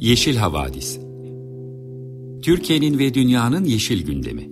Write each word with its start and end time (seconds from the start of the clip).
Yeşil 0.00 0.36
Havadis 0.36 0.98
Türkiye'nin 2.42 2.98
ve 2.98 3.14
dünyanın 3.14 3.64
yeşil 3.64 4.06
gündemi. 4.06 4.50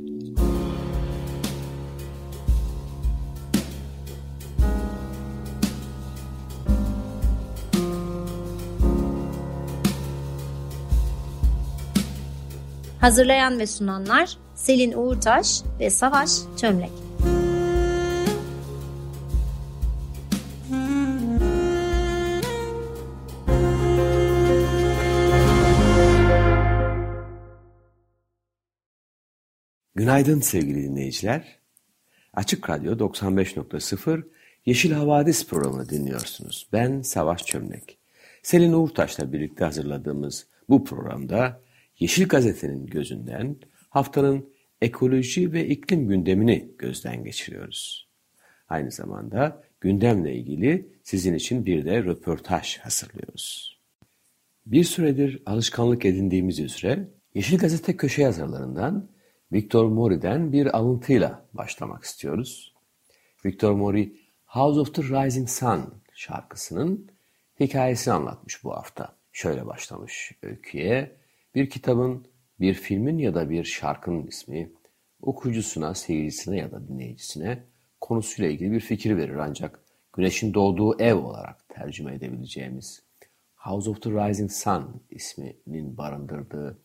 Hazırlayan 13.01 13.59
ve 13.59 13.67
sunanlar 13.67 14.37
Selin 14.55 14.93
Uğurtaş 14.93 15.63
ve 15.81 15.91
Savaş 15.91 16.31
Çömlek. 16.61 17.08
Günaydın 30.09 30.41
sevgili 30.41 30.83
dinleyiciler. 30.83 31.59
Açık 32.35 32.71
Radyo 32.71 32.93
95.0 32.93 34.23
Yeşil 34.67 34.93
Havadis 34.93 35.47
programını 35.47 35.89
dinliyorsunuz. 35.89 36.69
Ben 36.73 37.03
Savaş 37.03 37.47
Çömlek. 37.47 37.99
Selin 38.43 38.73
Uğurtaş'la 38.73 39.33
birlikte 39.33 39.65
hazırladığımız 39.65 40.47
bu 40.69 40.85
programda 40.85 41.61
Yeşil 41.99 42.29
Gazete'nin 42.29 42.87
gözünden 42.87 43.57
haftanın 43.91 44.49
ekoloji 44.83 45.53
ve 45.53 45.67
iklim 45.67 46.09
gündemini 46.09 46.71
gözden 46.79 47.25
geçiriyoruz. 47.25 48.09
Aynı 48.69 48.91
zamanda 48.91 49.63
gündemle 49.81 50.35
ilgili 50.35 50.89
sizin 51.03 51.35
için 51.35 51.67
bir 51.67 51.85
de 51.85 52.05
röportaj 52.05 52.79
hazırlıyoruz. 52.79 53.79
Bir 54.67 54.85
süredir 54.85 55.43
alışkanlık 55.47 56.05
edindiğimiz 56.05 56.59
üzere 56.59 57.09
Yeşil 57.35 57.59
Gazete 57.59 57.97
köşe 57.97 58.23
yazarlarından 58.23 59.18
Victor 59.53 59.87
Mori'den 59.87 60.53
bir 60.53 60.77
alıntıyla 60.77 61.45
başlamak 61.53 62.05
istiyoruz. 62.05 62.75
Victor 63.45 63.73
Mori, 63.73 64.17
House 64.47 64.81
of 64.81 64.95
the 64.95 65.03
Rising 65.03 65.49
Sun 65.49 66.03
şarkısının 66.15 67.11
hikayesini 67.61 68.15
anlatmış 68.15 68.65
bu 68.65 68.73
hafta. 68.73 69.17
Şöyle 69.33 69.67
başlamış 69.67 70.33
öyküye. 70.43 71.17
Bir 71.55 71.71
kitabın, 71.71 72.27
bir 72.61 72.75
filmin 72.75 73.19
ya 73.19 73.35
da 73.35 73.51
bir 73.51 73.65
şarkının 73.65 74.27
ismi 74.27 74.73
okuyucusuna, 75.23 75.95
seyircisine 75.95 76.57
ya 76.57 76.71
da 76.71 76.89
dinleyicisine 76.89 77.65
konusuyla 78.01 78.51
ilgili 78.51 78.73
bir 78.73 78.81
fikir 78.81 79.17
verir 79.17 79.37
ancak 79.37 79.81
güneşin 80.13 80.55
doğduğu 80.55 81.01
ev 81.01 81.15
olarak 81.15 81.69
tercüme 81.69 82.15
edebileceğimiz 82.15 83.03
House 83.55 83.91
of 83.91 84.03
the 84.03 84.11
Rising 84.11 84.51
Sun 84.51 85.03
isminin 85.11 85.97
barındırdığı 85.97 86.79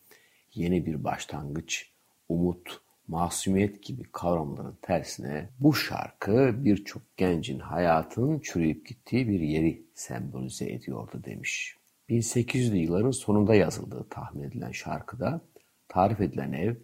yeni 0.54 0.86
bir 0.86 1.04
başlangıç 1.04 1.93
umut, 2.34 2.80
masumiyet 3.08 3.82
gibi 3.82 4.02
kavramların 4.12 4.78
tersine 4.82 5.48
bu 5.60 5.74
şarkı 5.74 6.64
birçok 6.64 7.16
gencin 7.16 7.58
hayatının 7.58 8.38
çürüyüp 8.38 8.86
gittiği 8.86 9.28
bir 9.28 9.40
yeri 9.40 9.82
sembolize 9.94 10.72
ediyordu 10.72 11.22
demiş. 11.24 11.76
1800'lü 12.08 12.76
yılların 12.76 13.10
sonunda 13.10 13.54
yazıldığı 13.54 14.08
tahmin 14.08 14.42
edilen 14.42 14.72
şarkıda 14.72 15.40
tarif 15.88 16.20
edilen 16.20 16.52
ev 16.52 16.74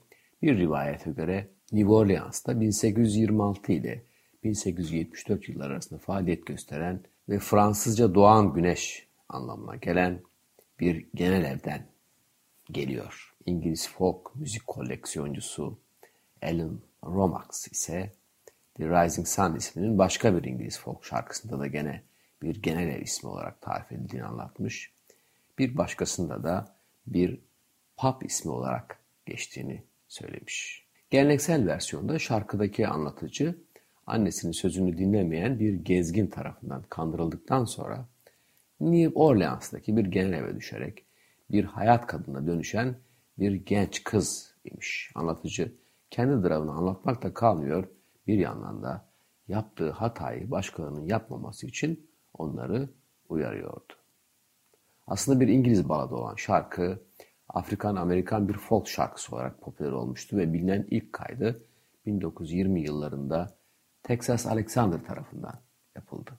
bir 0.43 0.59
rivayete 0.59 1.11
göre 1.11 1.49
New 1.73 1.93
Orleans'ta 1.93 2.61
1826 2.61 3.73
ile 3.73 4.03
1874 4.45 5.49
yılları 5.49 5.73
arasında 5.73 5.99
faaliyet 6.01 6.47
gösteren 6.47 7.01
ve 7.29 7.39
Fransızca 7.39 8.15
doğan 8.15 8.53
güneş 8.53 9.07
anlamına 9.29 9.77
gelen 9.77 10.21
bir 10.81 11.07
genel 11.15 11.45
evden 11.45 11.87
geliyor. 12.73 13.35
İngiliz 13.47 13.89
folk 13.89 14.37
müzik 14.37 14.67
koleksiyoncusu 14.67 15.79
Alan 16.43 16.81
Lomax 17.05 17.69
ise 17.73 18.13
The 18.75 18.89
Rising 18.89 19.27
Sun 19.27 19.57
isminin 19.57 19.99
başka 19.99 20.37
bir 20.37 20.45
İngiliz 20.45 20.79
folk 20.79 21.05
şarkısında 21.05 21.59
da 21.59 21.67
gene 21.67 22.03
bir 22.43 22.63
genel 22.63 22.89
ev 22.89 23.03
ismi 23.03 23.31
olarak 23.31 23.61
tarif 23.61 23.93
edildiğini 23.93 24.25
anlatmış. 24.25 24.93
Bir 25.59 25.77
başkasında 25.77 26.43
da 26.43 26.77
bir 27.07 27.39
pop 27.97 28.25
ismi 28.25 28.51
olarak 28.51 28.99
geçtiğini 29.27 29.83
söylemiş. 30.09 30.87
Geleneksel 31.11 31.67
versiyonda 31.67 32.19
şarkıdaki 32.19 32.89
anlatıcı 32.89 33.59
annesinin 34.07 34.53
sözünü 34.53 34.99
dinlemeyen 34.99 35.59
bir 35.59 35.75
gezgin 35.75 36.27
tarafından 36.27 36.83
kandırıldıktan 36.89 37.65
sonra 37.65 38.09
New 38.81 39.13
Orleans'daki 39.15 39.97
bir 39.97 40.05
genel 40.05 40.33
eve 40.33 40.57
düşerek 40.57 41.05
bir 41.53 41.65
hayat 41.65 42.07
kadına 42.07 42.47
dönüşen 42.47 42.97
bir 43.39 43.53
genç 43.53 44.05
kız 44.05 44.55
imiş. 44.65 45.11
Anlatıcı 45.15 45.75
kendi 46.11 46.49
dramını 46.49 46.73
anlatmakta 46.73 47.35
kalmıyor. 47.35 47.89
Bir 48.27 48.39
yandan 48.39 48.83
da 48.83 49.09
yaptığı 49.49 49.91
hatayı 49.91 50.51
başkalarının 50.51 51.07
yapmaması 51.07 51.67
için 51.67 52.11
onları 52.35 52.89
uyarıyordu. 53.29 53.93
Aslında 55.07 55.41
bir 55.41 55.49
İngiliz 55.49 55.89
baladı 55.89 56.15
olan 56.15 56.35
şarkı 56.35 57.03
Afrikan-Amerikan 57.49 58.49
bir 58.49 58.55
folk 58.55 58.89
şarkısı 58.89 59.37
olarak 59.37 59.61
popüler 59.61 59.93
olmuştu 59.93 60.37
ve 60.37 60.53
bilinen 60.53 60.87
ilk 60.91 61.13
kaydı 61.13 61.65
1920 62.07 62.81
yıllarında 62.83 63.47
Texas 64.03 64.47
Alexander 64.47 65.05
tarafından 65.05 65.61
yapıldı. 65.97 66.31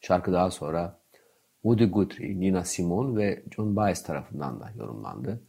Şarkı 0.00 0.32
daha 0.32 0.50
sonra 0.50 0.99
Woody 1.62 1.84
Guthrie, 1.84 2.40
Nina 2.40 2.64
Simone 2.64 3.16
ve 3.16 3.44
John 3.50 3.76
Baez 3.76 4.02
tarafından 4.02 4.60
da 4.60 4.70
yorumlandı. 4.76 5.42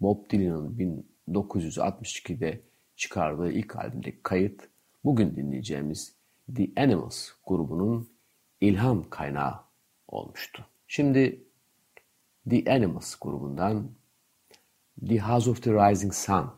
Bob 0.00 0.30
Dylan'ın 0.30 1.04
1962'de 1.28 2.60
çıkardığı 2.96 3.52
ilk 3.52 3.76
albümdeki 3.76 4.22
kayıt 4.22 4.68
bugün 5.04 5.36
dinleyeceğimiz 5.36 6.14
The 6.56 6.82
Animals 6.82 7.28
grubunun 7.46 8.08
ilham 8.60 9.10
kaynağı 9.10 9.54
olmuştu. 10.08 10.66
Şimdi 10.86 11.44
The 12.50 12.72
Animals 12.72 13.14
grubundan 13.14 13.90
The 15.08 15.18
House 15.18 15.50
of 15.50 15.62
the 15.62 15.72
Rising 15.72 16.14
Sun 16.14 16.50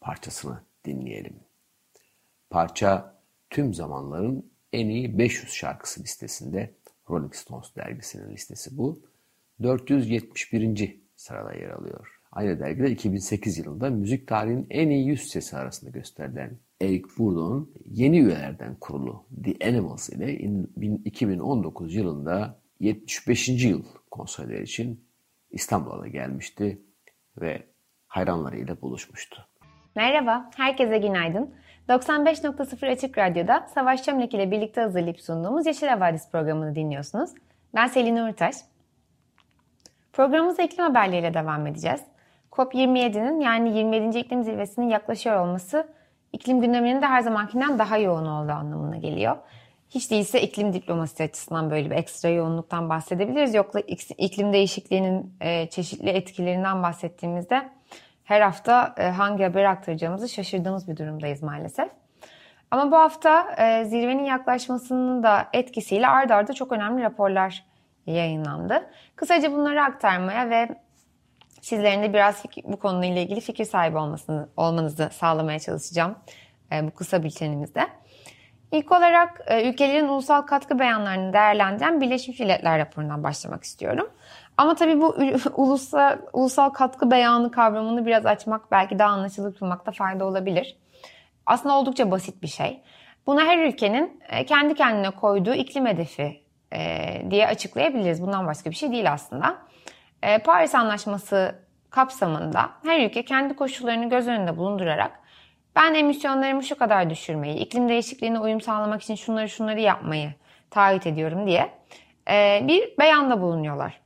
parçasını 0.00 0.60
dinleyelim. 0.84 1.40
Parça 2.50 3.20
tüm 3.50 3.74
zamanların 3.74 4.52
en 4.72 4.88
iyi 4.88 5.18
500 5.18 5.52
şarkısı 5.52 6.02
listesinde 6.02 6.74
Rolling 7.10 7.34
Stones 7.34 7.76
dergisinin 7.76 8.32
listesi 8.32 8.78
bu. 8.78 9.00
471. 9.62 11.00
sırada 11.16 11.52
yer 11.52 11.70
alıyor. 11.70 12.20
Aynı 12.32 12.60
dergide 12.60 12.90
2008 12.90 13.58
yılında 13.58 13.90
müzik 13.90 14.28
tarihinin 14.28 14.66
en 14.70 14.90
iyi 14.90 15.06
100 15.06 15.28
sesi 15.30 15.56
arasında 15.56 15.90
gösterilen 15.90 16.58
Eric 16.80 17.04
Burdon 17.18 17.70
yeni 17.86 18.18
üyelerden 18.20 18.74
kurulu 18.74 19.26
The 19.44 19.68
Animals 19.68 20.08
ile 20.08 20.32
2019 21.04 21.94
yılında 21.94 22.60
75. 22.80 23.48
yıl 23.48 23.84
konserleri 24.10 24.62
için 24.62 25.04
İstanbul'a 25.50 26.08
gelmişti 26.08 26.82
ve 27.40 27.66
hayranlarıyla 28.06 28.80
buluşmuştu. 28.80 29.48
Merhaba, 29.96 30.50
herkese 30.56 30.98
günaydın. 30.98 31.54
95.0 31.88 32.92
Açık 32.92 33.18
Radyo'da 33.18 33.66
Savaş 33.74 34.02
Çömlek 34.02 34.34
ile 34.34 34.50
birlikte 34.50 34.80
hazırlayıp 34.80 35.20
sunduğumuz 35.20 35.66
Yeşil 35.66 35.86
Havadis 35.86 36.30
programını 36.30 36.74
dinliyorsunuz. 36.74 37.30
Ben 37.74 37.86
Selin 37.86 38.16
Uğurtaş. 38.16 38.56
Programımıza 40.12 40.62
iklim 40.62 40.84
haberleriyle 40.84 41.34
devam 41.34 41.66
edeceğiz. 41.66 42.00
COP27'nin 42.52 43.40
yani 43.40 43.78
27. 43.78 44.18
iklim 44.18 44.44
zirvesinin 44.44 44.88
yaklaşıyor 44.88 45.40
olması 45.40 45.88
iklim 46.32 46.60
gündeminin 46.60 47.02
de 47.02 47.06
her 47.06 47.20
zamankinden 47.20 47.78
daha 47.78 47.98
yoğun 47.98 48.26
olduğu 48.26 48.52
anlamına 48.52 48.96
geliyor. 48.96 49.36
Hiç 49.90 50.10
değilse 50.10 50.42
iklim 50.42 50.72
diplomasi 50.72 51.22
açısından 51.22 51.70
böyle 51.70 51.90
bir 51.90 51.96
ekstra 51.96 52.28
yoğunluktan 52.28 52.88
bahsedebiliriz. 52.90 53.54
Yoksa 53.54 53.80
iklim 54.18 54.52
değişikliğinin 54.52 55.34
e, 55.40 55.70
çeşitli 55.70 56.08
etkilerinden 56.08 56.82
bahsettiğimizde 56.82 57.76
her 58.26 58.40
hafta 58.40 58.94
e, 58.98 59.08
hangi 59.08 59.44
haberi 59.44 59.68
aktaracağımızı 59.68 60.28
şaşırdığımız 60.28 60.88
bir 60.88 60.96
durumdayız 60.96 61.42
maalesef. 61.42 61.88
Ama 62.70 62.90
bu 62.90 62.96
hafta 62.96 63.52
e, 63.58 63.84
zirvenin 63.84 64.24
yaklaşmasının 64.24 65.22
da 65.22 65.48
etkisiyle 65.52 66.08
ard 66.08 66.30
arda 66.30 66.52
çok 66.52 66.72
önemli 66.72 67.02
raporlar 67.02 67.64
yayınlandı. 68.06 68.90
Kısaca 69.16 69.52
bunları 69.52 69.82
aktarmaya 69.82 70.50
ve 70.50 70.68
sizlerin 71.60 72.02
de 72.02 72.12
biraz 72.12 72.44
bu 72.64 72.78
konuyla 72.78 73.22
ilgili 73.22 73.40
fikir 73.40 73.64
sahibi 73.64 73.98
olmasını, 73.98 74.48
olmanızı 74.56 75.10
sağlamaya 75.12 75.58
çalışacağım 75.58 76.16
e, 76.72 76.86
bu 76.86 76.90
kısa 76.90 77.22
bültenimizde. 77.22 77.86
İlk 78.72 78.92
olarak 78.92 79.40
ülkelerin 79.64 80.08
ulusal 80.08 80.42
katkı 80.42 80.78
beyanlarını 80.78 81.32
değerlendiren 81.32 82.00
Birleşmiş 82.00 82.40
Milletler 82.40 82.78
raporundan 82.78 83.24
başlamak 83.24 83.64
istiyorum. 83.64 84.10
Ama 84.56 84.74
tabii 84.74 85.00
bu 85.00 85.16
ulusal, 85.54 86.18
ulusal 86.32 86.70
katkı 86.70 87.10
beyanı 87.10 87.50
kavramını 87.50 88.06
biraz 88.06 88.26
açmak 88.26 88.70
belki 88.70 88.98
daha 88.98 89.10
anlaşılır 89.10 89.54
kılmakta 89.54 89.92
fayda 89.92 90.24
olabilir. 90.24 90.76
Aslında 91.46 91.78
oldukça 91.78 92.10
basit 92.10 92.42
bir 92.42 92.48
şey. 92.48 92.82
Buna 93.26 93.44
her 93.44 93.58
ülkenin 93.58 94.20
e, 94.28 94.46
kendi 94.46 94.74
kendine 94.74 95.10
koyduğu 95.10 95.54
iklim 95.54 95.86
hedefi 95.86 96.42
e, 96.72 97.22
diye 97.30 97.46
açıklayabiliriz. 97.46 98.22
Bundan 98.22 98.46
başka 98.46 98.70
bir 98.70 98.76
şey 98.76 98.92
değil 98.92 99.12
aslında. 99.12 99.56
E, 100.22 100.38
Paris 100.38 100.74
Anlaşması 100.74 101.54
kapsamında 101.90 102.70
her 102.84 103.06
ülke 103.06 103.24
kendi 103.24 103.56
koşullarını 103.56 104.08
göz 104.08 104.28
önünde 104.28 104.56
bulundurarak 104.56 105.20
ben 105.76 105.94
emisyonlarımı 105.94 106.62
şu 106.62 106.78
kadar 106.78 107.10
düşürmeyi, 107.10 107.56
iklim 107.58 107.88
değişikliğine 107.88 108.40
uyum 108.40 108.60
sağlamak 108.60 109.02
için 109.02 109.14
şunları 109.14 109.48
şunları 109.48 109.80
yapmayı 109.80 110.34
taahhüt 110.70 111.06
ediyorum 111.06 111.46
diye 111.46 111.70
bir 112.68 112.98
beyanda 112.98 113.40
bulunuyorlar. 113.40 114.05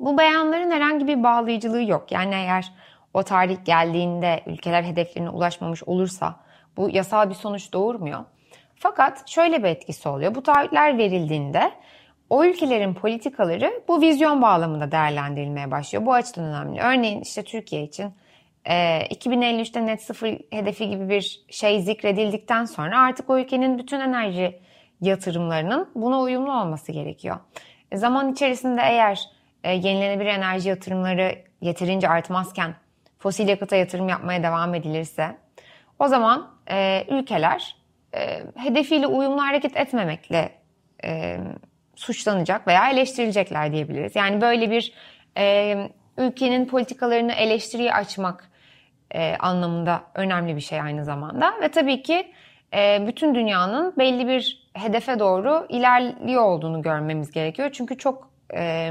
Bu 0.00 0.18
beyanların 0.18 0.70
herhangi 0.70 1.06
bir 1.06 1.22
bağlayıcılığı 1.22 1.82
yok. 1.82 2.12
Yani 2.12 2.34
eğer 2.34 2.72
o 3.14 3.22
tarih 3.22 3.64
geldiğinde 3.64 4.42
ülkeler 4.46 4.82
hedeflerine 4.82 5.30
ulaşmamış 5.30 5.82
olursa 5.82 6.36
bu 6.76 6.90
yasal 6.90 7.30
bir 7.30 7.34
sonuç 7.34 7.72
doğurmuyor. 7.72 8.24
Fakat 8.76 9.28
şöyle 9.28 9.62
bir 9.62 9.68
etkisi 9.68 10.08
oluyor. 10.08 10.34
Bu 10.34 10.42
taahhütler 10.42 10.98
verildiğinde 10.98 11.70
o 12.30 12.44
ülkelerin 12.44 12.94
politikaları 12.94 13.82
bu 13.88 14.00
vizyon 14.00 14.42
bağlamında 14.42 14.92
değerlendirilmeye 14.92 15.70
başlıyor. 15.70 16.06
Bu 16.06 16.12
açıdan 16.12 16.44
önemli. 16.44 16.80
Örneğin 16.80 17.20
işte 17.20 17.42
Türkiye 17.42 17.82
için 17.82 18.12
2053'te 18.66 19.86
net 19.86 20.02
sıfır 20.02 20.38
hedefi 20.50 20.90
gibi 20.90 21.08
bir 21.08 21.44
şey 21.50 21.80
zikredildikten 21.80 22.64
sonra 22.64 23.00
artık 23.00 23.30
o 23.30 23.38
ülkenin 23.38 23.78
bütün 23.78 24.00
enerji 24.00 24.60
yatırımlarının 25.00 25.90
buna 25.94 26.20
uyumlu 26.20 26.60
olması 26.60 26.92
gerekiyor. 26.92 27.36
E, 27.92 27.96
zaman 27.96 28.32
içerisinde 28.32 28.80
eğer 28.82 29.20
e, 29.64 29.72
yenilenebilir 29.72 30.30
enerji 30.30 30.68
yatırımları 30.68 31.34
yeterince 31.60 32.08
artmazken 32.08 32.74
fosil 33.18 33.48
yakıta 33.48 33.76
yatırım 33.76 34.08
yapmaya 34.08 34.42
devam 34.42 34.74
edilirse 34.74 35.36
o 35.98 36.08
zaman 36.08 36.50
e, 36.70 37.04
ülkeler 37.08 37.76
e, 38.14 38.42
hedefiyle 38.56 39.06
uyumlu 39.06 39.42
hareket 39.42 39.76
etmemekle 39.76 40.52
e, 41.04 41.38
suçlanacak 41.96 42.66
veya 42.66 42.90
eleştirilecekler 42.90 43.72
diyebiliriz. 43.72 44.16
Yani 44.16 44.40
böyle 44.40 44.70
bir 44.70 44.92
e, 45.38 45.76
ülkenin 46.18 46.66
politikalarını 46.66 47.32
eleştiriye 47.32 47.94
açmak 47.94 48.50
e, 49.14 49.36
anlamında 49.36 50.02
önemli 50.14 50.56
bir 50.56 50.60
şey 50.60 50.80
aynı 50.80 51.04
zamanda. 51.04 51.54
Ve 51.62 51.68
tabii 51.68 52.02
ki 52.02 52.32
e, 52.74 53.06
bütün 53.06 53.34
dünyanın 53.34 53.94
belli 53.98 54.28
bir 54.28 54.70
hedefe 54.72 55.18
doğru 55.18 55.66
ilerliyor 55.68 56.42
olduğunu 56.42 56.82
görmemiz 56.82 57.30
gerekiyor. 57.30 57.70
Çünkü 57.72 57.98
çok 57.98 58.30
e, 58.54 58.90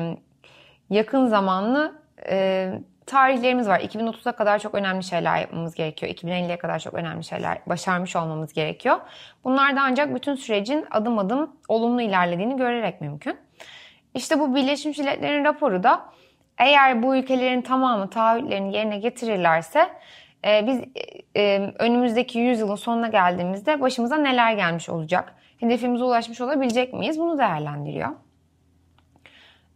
yakın 0.90 1.28
zamanlı 1.28 2.02
e, 2.30 2.72
tarihlerimiz 3.06 3.68
var. 3.68 3.80
2030'a 3.80 4.32
kadar 4.32 4.60
çok 4.60 4.76
önemli 4.76 5.04
şeyler 5.04 5.38
yapmamız 5.38 5.76
gerekiyor. 5.76 6.12
2050'ye 6.12 6.58
kadar 6.58 6.80
çok 6.80 6.94
önemli 6.94 7.24
şeyler 7.24 7.58
başarmış 7.66 8.16
olmamız 8.16 8.54
gerekiyor. 8.54 9.00
Bunlar 9.44 9.76
da 9.76 9.82
ancak 9.82 10.16
bütün 10.16 10.36
sürecin 10.36 10.86
adım 10.92 11.20
adım 11.20 11.56
olumlu 11.68 12.02
ilerlediğini 12.02 12.58
görerek 12.58 13.02
mümkün. 13.02 13.38
İşte 14.14 14.40
bu 14.40 14.56
Birleşmiş 14.56 14.98
Milletler'in 14.98 15.46
raporu 15.46 15.84
da 15.84 16.06
eğer 16.58 17.04
bu 17.04 17.16
ülkelerin 17.16 17.62
tamamı 17.62 18.10
taahhütlerini 18.10 18.76
yerine 18.76 18.98
getirirlerse 18.98 19.90
e, 20.46 20.68
biz 20.68 20.82
e, 21.36 21.74
önümüzdeki 21.80 22.40
yüzyılın 22.40 22.76
sonuna 22.76 23.08
geldiğimizde 23.08 23.82
başımıza 23.82 24.18
neler 24.18 24.54
gelmiş 24.54 24.90
olacak? 24.90 25.36
Hedefimize 25.58 26.04
ulaşmış 26.04 26.42
olabilecek 26.42 26.94
miyiz? 26.94 27.20
Bunu 27.20 27.38
değerlendiriyor. 27.38 28.10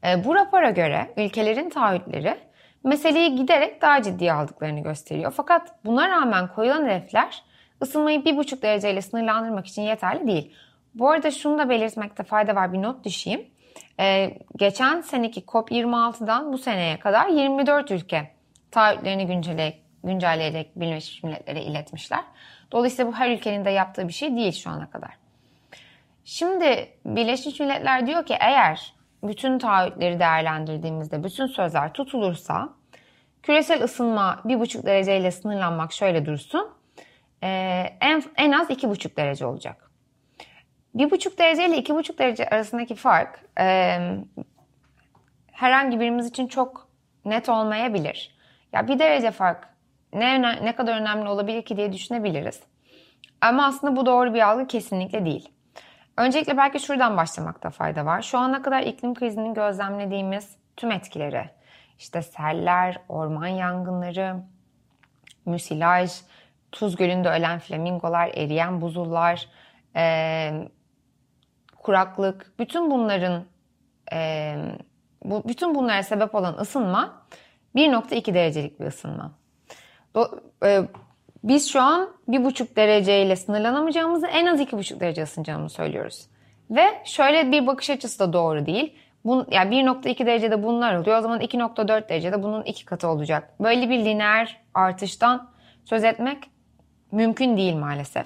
E, 0.05 0.23
bu 0.23 0.35
rapora 0.35 0.69
göre 0.69 1.13
ülkelerin 1.17 1.69
taahhütleri 1.69 2.38
meseleyi 2.83 3.35
giderek 3.35 3.81
daha 3.81 4.01
ciddiye 4.01 4.33
aldıklarını 4.33 4.79
gösteriyor. 4.79 5.33
Fakat 5.38 5.85
buna 5.85 6.09
rağmen 6.09 6.47
koyulan 6.47 6.85
hedefler 6.85 7.44
ısınmayı 7.81 8.19
1,5 8.19 8.61
dereceyle 8.61 9.01
sınırlandırmak 9.01 9.67
için 9.67 9.81
yeterli 9.81 10.27
değil. 10.27 10.55
Bu 10.95 11.09
arada 11.09 11.31
şunu 11.31 11.57
da 11.57 11.69
belirtmekte 11.69 12.23
fayda 12.23 12.55
var 12.55 12.73
bir 12.73 12.81
not 12.81 13.05
düşeyim. 13.05 13.45
Ee, 14.00 14.38
geçen 14.55 15.01
seneki 15.01 15.41
COP26'dan 15.41 16.53
bu 16.53 16.57
seneye 16.57 17.00
kadar 17.00 17.27
24 17.27 17.91
ülke 17.91 18.31
taahhütlerini 18.71 19.27
güncelleyerek, 19.27 19.81
güncelleyerek 20.03 20.79
Birleşmiş 20.79 21.23
Milletler'e 21.23 21.61
iletmişler. 21.61 22.23
Dolayısıyla 22.71 23.11
bu 23.11 23.15
her 23.15 23.29
ülkenin 23.29 23.65
de 23.65 23.69
yaptığı 23.69 24.07
bir 24.07 24.13
şey 24.13 24.35
değil 24.35 24.51
şu 24.51 24.69
ana 24.69 24.89
kadar. 24.89 25.17
Şimdi 26.25 26.89
Birleşmiş 27.05 27.59
Milletler 27.59 28.07
diyor 28.07 28.25
ki 28.25 28.35
eğer 28.39 28.94
bütün 29.24 29.60
taahhütleri 29.60 30.20
değerlendirdiğimizde 30.20 31.24
bütün 31.24 31.48
sözler 31.48 31.94
tutulursa 31.94 32.70
küresel 33.44 33.84
ısınma 33.84 34.42
1,5 34.46 34.86
dereceyle 34.86 35.31
sınırlanmak 35.31 35.94
şöyle 35.94 36.25
dursun. 36.25 36.70
E, 37.44 37.48
en, 38.02 38.24
en 38.38 38.52
az 38.52 38.70
2,5 38.70 39.18
derece 39.18 39.46
olacak. 39.46 39.92
1,5 40.96 41.38
derece 41.38 41.66
ile 41.66 41.78
2,5 41.78 42.18
derece 42.18 42.50
arasındaki 42.50 42.96
fark 42.96 43.40
e, 43.60 43.98
herhangi 45.52 46.00
birimiz 46.00 46.28
için 46.28 46.48
çok 46.48 46.88
net 47.25 47.50
olmayabilir. 47.50 48.36
Ya 48.74 48.88
bir 48.88 49.00
derece 49.00 49.31
fark 49.31 49.70
ne, 50.14 50.42
ne 50.42 50.75
kadar 50.75 51.02
önemli 51.02 51.30
olabilir 51.30 51.62
ki 51.62 51.78
diye 51.78 51.94
düşünebiliriz. 51.94 52.60
Ama 53.42 53.66
aslında 53.66 53.96
bu 53.96 54.06
doğru 54.06 54.34
bir 54.34 54.50
algı 54.50 54.68
kesinlikle 54.68 55.25
değil. 55.25 55.50
Öncelikle 56.18 56.57
belki 56.57 56.80
şuradan 56.80 57.18
başlamakta 57.18 57.69
fayda 57.69 58.06
var. 58.06 58.21
Şu 58.21 58.38
ana 58.38 58.62
kadar 58.62 58.81
iklim 58.81 59.13
krizinin 59.13 59.54
gözlemlediğimiz 59.54 60.56
tüm 60.77 60.92
etkileri, 60.92 61.50
işte 62.00 62.21
seller, 62.21 62.98
orman 63.10 63.48
yangınları, 63.48 64.36
müsilaj, 65.45 66.12
Tuz 66.71 66.95
Gölü'nde 66.95 67.30
ölen 67.30 67.60
flamingolar, 67.60 68.27
eriyen 68.27 68.81
buzullar, 68.81 69.50
e, 69.95 70.51
kuraklık, 71.77 72.54
bütün 72.60 72.92
bunların 72.92 73.45
e, 74.13 74.56
bu, 75.24 75.44
bütün 75.48 75.75
bunlara 75.75 76.04
sebep 76.04 76.36
olan 76.36 76.54
ısınma 76.54 77.24
1.2 77.75 78.33
derecelik 78.33 78.80
bir 78.80 78.86
ısınma. 78.86 79.31
Do, 80.15 80.39
e, 80.65 80.83
biz 81.44 81.72
şu 81.72 81.81
an 81.81 82.10
1,5 82.30 82.75
dereceyle 82.75 83.36
sınırlanamayacağımızı 83.36 84.28
en 84.28 84.45
az 84.45 84.62
2,5 84.62 85.00
derece 85.00 85.24
ısınacağımızı 85.24 85.75
söylüyoruz. 85.75 86.28
Ve 86.69 86.86
şöyle 87.06 87.51
bir 87.51 87.68
bakış 87.68 87.90
açısı 87.90 88.19
da 88.19 88.34
doğru 88.34 88.66
değil. 88.66 88.94
Bun, 89.25 89.48
yani 89.51 89.75
1.2 89.75 90.25
derecede 90.25 90.63
bunlar 90.63 90.95
oluyor. 90.95 91.18
O 91.18 91.22
zaman 91.22 91.42
2.4 91.42 92.10
derecede 92.10 92.44
bunun 92.44 92.63
iki 92.63 92.86
katı 92.86 93.07
olacak. 93.07 93.50
Böyle 93.60 93.90
bir 93.90 94.06
lineer 94.06 94.62
artıştan 94.74 95.50
söz 95.86 96.04
etmek 96.04 96.38
mümkün 97.12 97.57
değil 97.57 97.75
maalesef. 97.75 98.25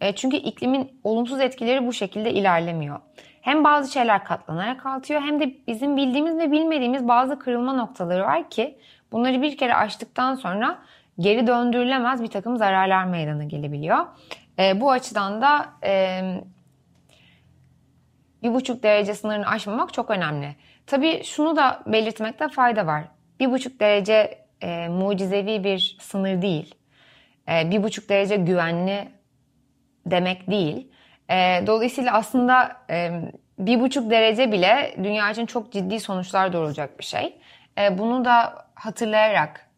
E, 0.00 0.14
çünkü 0.14 0.36
iklimin 0.36 1.00
olumsuz 1.04 1.40
etkileri 1.40 1.86
bu 1.86 1.92
şekilde 1.92 2.32
ilerlemiyor. 2.32 3.00
Hem 3.40 3.64
bazı 3.64 3.92
şeyler 3.92 4.24
katlanarak 4.24 4.86
artıyor 4.86 5.20
hem 5.20 5.40
de 5.40 5.54
bizim 5.66 5.96
bildiğimiz 5.96 6.38
ve 6.38 6.52
bilmediğimiz 6.52 7.08
bazı 7.08 7.38
kırılma 7.38 7.72
noktaları 7.72 8.22
var 8.22 8.50
ki 8.50 8.78
bunları 9.12 9.42
bir 9.42 9.56
kere 9.56 9.74
aştıktan 9.74 10.34
sonra 10.34 10.78
geri 11.18 11.46
döndürülemez 11.46 12.22
bir 12.22 12.28
takım 12.28 12.56
zararlar 12.56 13.04
meydana 13.04 13.44
gelebiliyor. 13.44 14.06
E, 14.58 14.80
bu 14.80 14.90
açıdan 14.90 15.42
da 15.42 15.66
e, 15.84 16.22
bir 18.42 18.54
buçuk 18.54 18.82
derece 18.82 19.14
sınırını 19.14 19.46
aşmamak 19.46 19.92
çok 19.92 20.10
önemli. 20.10 20.56
Tabii 20.86 21.24
şunu 21.24 21.56
da 21.56 21.82
belirtmekte 21.86 22.48
fayda 22.48 22.86
var. 22.86 23.04
Bir 23.40 23.50
buçuk 23.50 23.80
derece 23.80 24.38
e, 24.60 24.88
mucizevi 24.88 25.64
bir 25.64 25.96
sınır 26.00 26.42
değil. 26.42 26.74
E, 27.48 27.70
bir 27.70 27.82
buçuk 27.82 28.08
derece 28.08 28.36
güvenli 28.36 29.08
demek 30.06 30.50
değil. 30.50 30.92
E, 31.30 31.66
dolayısıyla 31.66 32.12
aslında 32.12 32.76
e, 32.90 33.10
bir 33.58 33.80
buçuk 33.80 34.10
derece 34.10 34.52
bile 34.52 34.94
dünya 35.02 35.30
için 35.30 35.46
çok 35.46 35.72
ciddi 35.72 36.00
sonuçlar 36.00 36.52
doğuracak 36.52 36.98
bir 36.98 37.04
şey. 37.04 37.38
E, 37.78 37.98
bunu 37.98 38.24
da 38.24 38.66
hatırlayarak 38.74 39.69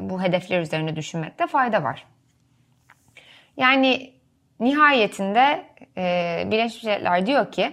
bu 0.00 0.22
hedefler 0.22 0.60
üzerine 0.60 0.96
düşünmekte 0.96 1.46
fayda 1.46 1.82
var. 1.82 2.06
Yani 3.56 4.12
nihayetinde 4.60 5.66
e, 5.96 6.42
Birleşmiş 6.46 6.84
Milletler 6.84 7.26
diyor 7.26 7.52
ki 7.52 7.72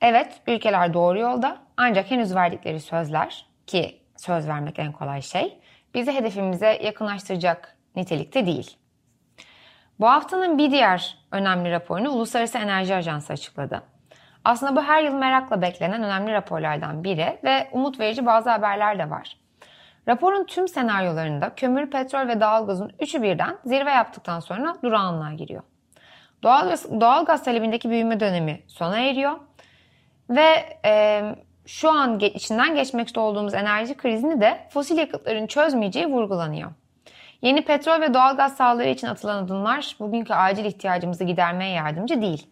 evet 0.00 0.40
ülkeler 0.46 0.94
doğru 0.94 1.18
yolda 1.18 1.58
ancak 1.76 2.10
henüz 2.10 2.34
verdikleri 2.34 2.80
sözler 2.80 3.46
ki 3.66 4.02
söz 4.16 4.48
vermek 4.48 4.78
en 4.78 4.92
kolay 4.92 5.22
şey 5.22 5.58
bizi 5.94 6.12
hedefimize 6.12 6.78
yakınlaştıracak 6.82 7.76
nitelikte 7.96 8.46
değil. 8.46 8.76
Bu 10.00 10.08
haftanın 10.08 10.58
bir 10.58 10.70
diğer 10.70 11.18
önemli 11.32 11.70
raporunu 11.70 12.10
Uluslararası 12.10 12.58
Enerji 12.58 12.94
Ajansı 12.94 13.32
açıkladı. 13.32 13.82
Aslında 14.44 14.76
bu 14.76 14.82
her 14.82 15.02
yıl 15.02 15.14
merakla 15.14 15.62
beklenen 15.62 16.02
önemli 16.02 16.32
raporlardan 16.32 17.04
biri 17.04 17.38
ve 17.44 17.68
umut 17.72 18.00
verici 18.00 18.26
bazı 18.26 18.50
haberler 18.50 18.98
de 18.98 19.10
var. 19.10 19.36
Raporun 20.08 20.44
tüm 20.44 20.68
senaryolarında 20.68 21.54
kömür, 21.54 21.90
petrol 21.90 22.28
ve 22.28 22.40
doğalgazın 22.40 22.92
üçü 23.00 23.22
birden 23.22 23.56
zirve 23.64 23.90
yaptıktan 23.90 24.40
sonra 24.40 24.76
durağanlığa 24.82 25.32
giriyor. 25.32 25.62
Doğalgaz, 26.42 27.00
doğalgaz 27.00 27.44
talebindeki 27.44 27.90
büyüme 27.90 28.20
dönemi 28.20 28.60
sona 28.66 28.98
eriyor 28.98 29.32
ve 30.30 30.78
e, 30.84 31.22
şu 31.66 31.90
an 31.90 32.20
içinden 32.20 32.74
geçmekte 32.74 33.20
olduğumuz 33.20 33.54
enerji 33.54 33.96
krizini 33.96 34.40
de 34.40 34.68
fosil 34.70 34.98
yakıtların 34.98 35.46
çözmeyeceği 35.46 36.06
vurgulanıyor. 36.06 36.70
Yeni 37.42 37.64
petrol 37.64 38.00
ve 38.00 38.14
doğalgaz 38.14 38.56
sahaları 38.56 38.88
için 38.88 39.06
atılan 39.06 39.44
adımlar 39.44 39.96
bugünkü 40.00 40.34
acil 40.34 40.64
ihtiyacımızı 40.64 41.24
gidermeye 41.24 41.72
yardımcı 41.72 42.22
değil. 42.22 42.46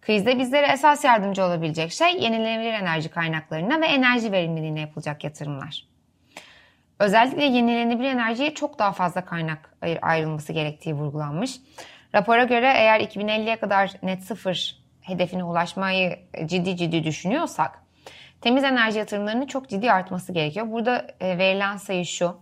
Krizde 0.00 0.38
bizlere 0.38 0.66
esas 0.66 1.04
yardımcı 1.04 1.44
olabilecek 1.44 1.92
şey 1.92 2.22
yenilenebilir 2.22 2.72
enerji 2.72 3.08
kaynaklarına 3.08 3.80
ve 3.80 3.86
enerji 3.86 4.32
verimliliğine 4.32 4.80
yapılacak 4.80 5.24
yatırımlar. 5.24 5.91
Özellikle 6.98 7.44
yenilenebilir 7.44 8.08
enerjiye 8.08 8.54
çok 8.54 8.78
daha 8.78 8.92
fazla 8.92 9.24
kaynak 9.24 9.74
ayrılması 10.02 10.52
gerektiği 10.52 10.94
vurgulanmış. 10.94 11.56
Rapora 12.14 12.44
göre 12.44 12.72
eğer 12.76 13.00
2050'ye 13.00 13.56
kadar 13.56 13.92
net 14.02 14.24
sıfır 14.24 14.82
hedefine 15.00 15.44
ulaşmayı 15.44 16.18
ciddi 16.46 16.76
ciddi 16.76 17.04
düşünüyorsak 17.04 17.82
temiz 18.40 18.64
enerji 18.64 18.98
yatırımlarının 18.98 19.46
çok 19.46 19.68
ciddi 19.68 19.92
artması 19.92 20.32
gerekiyor. 20.32 20.72
Burada 20.72 21.06
e, 21.20 21.38
verilen 21.38 21.76
sayı 21.76 22.06
şu. 22.06 22.36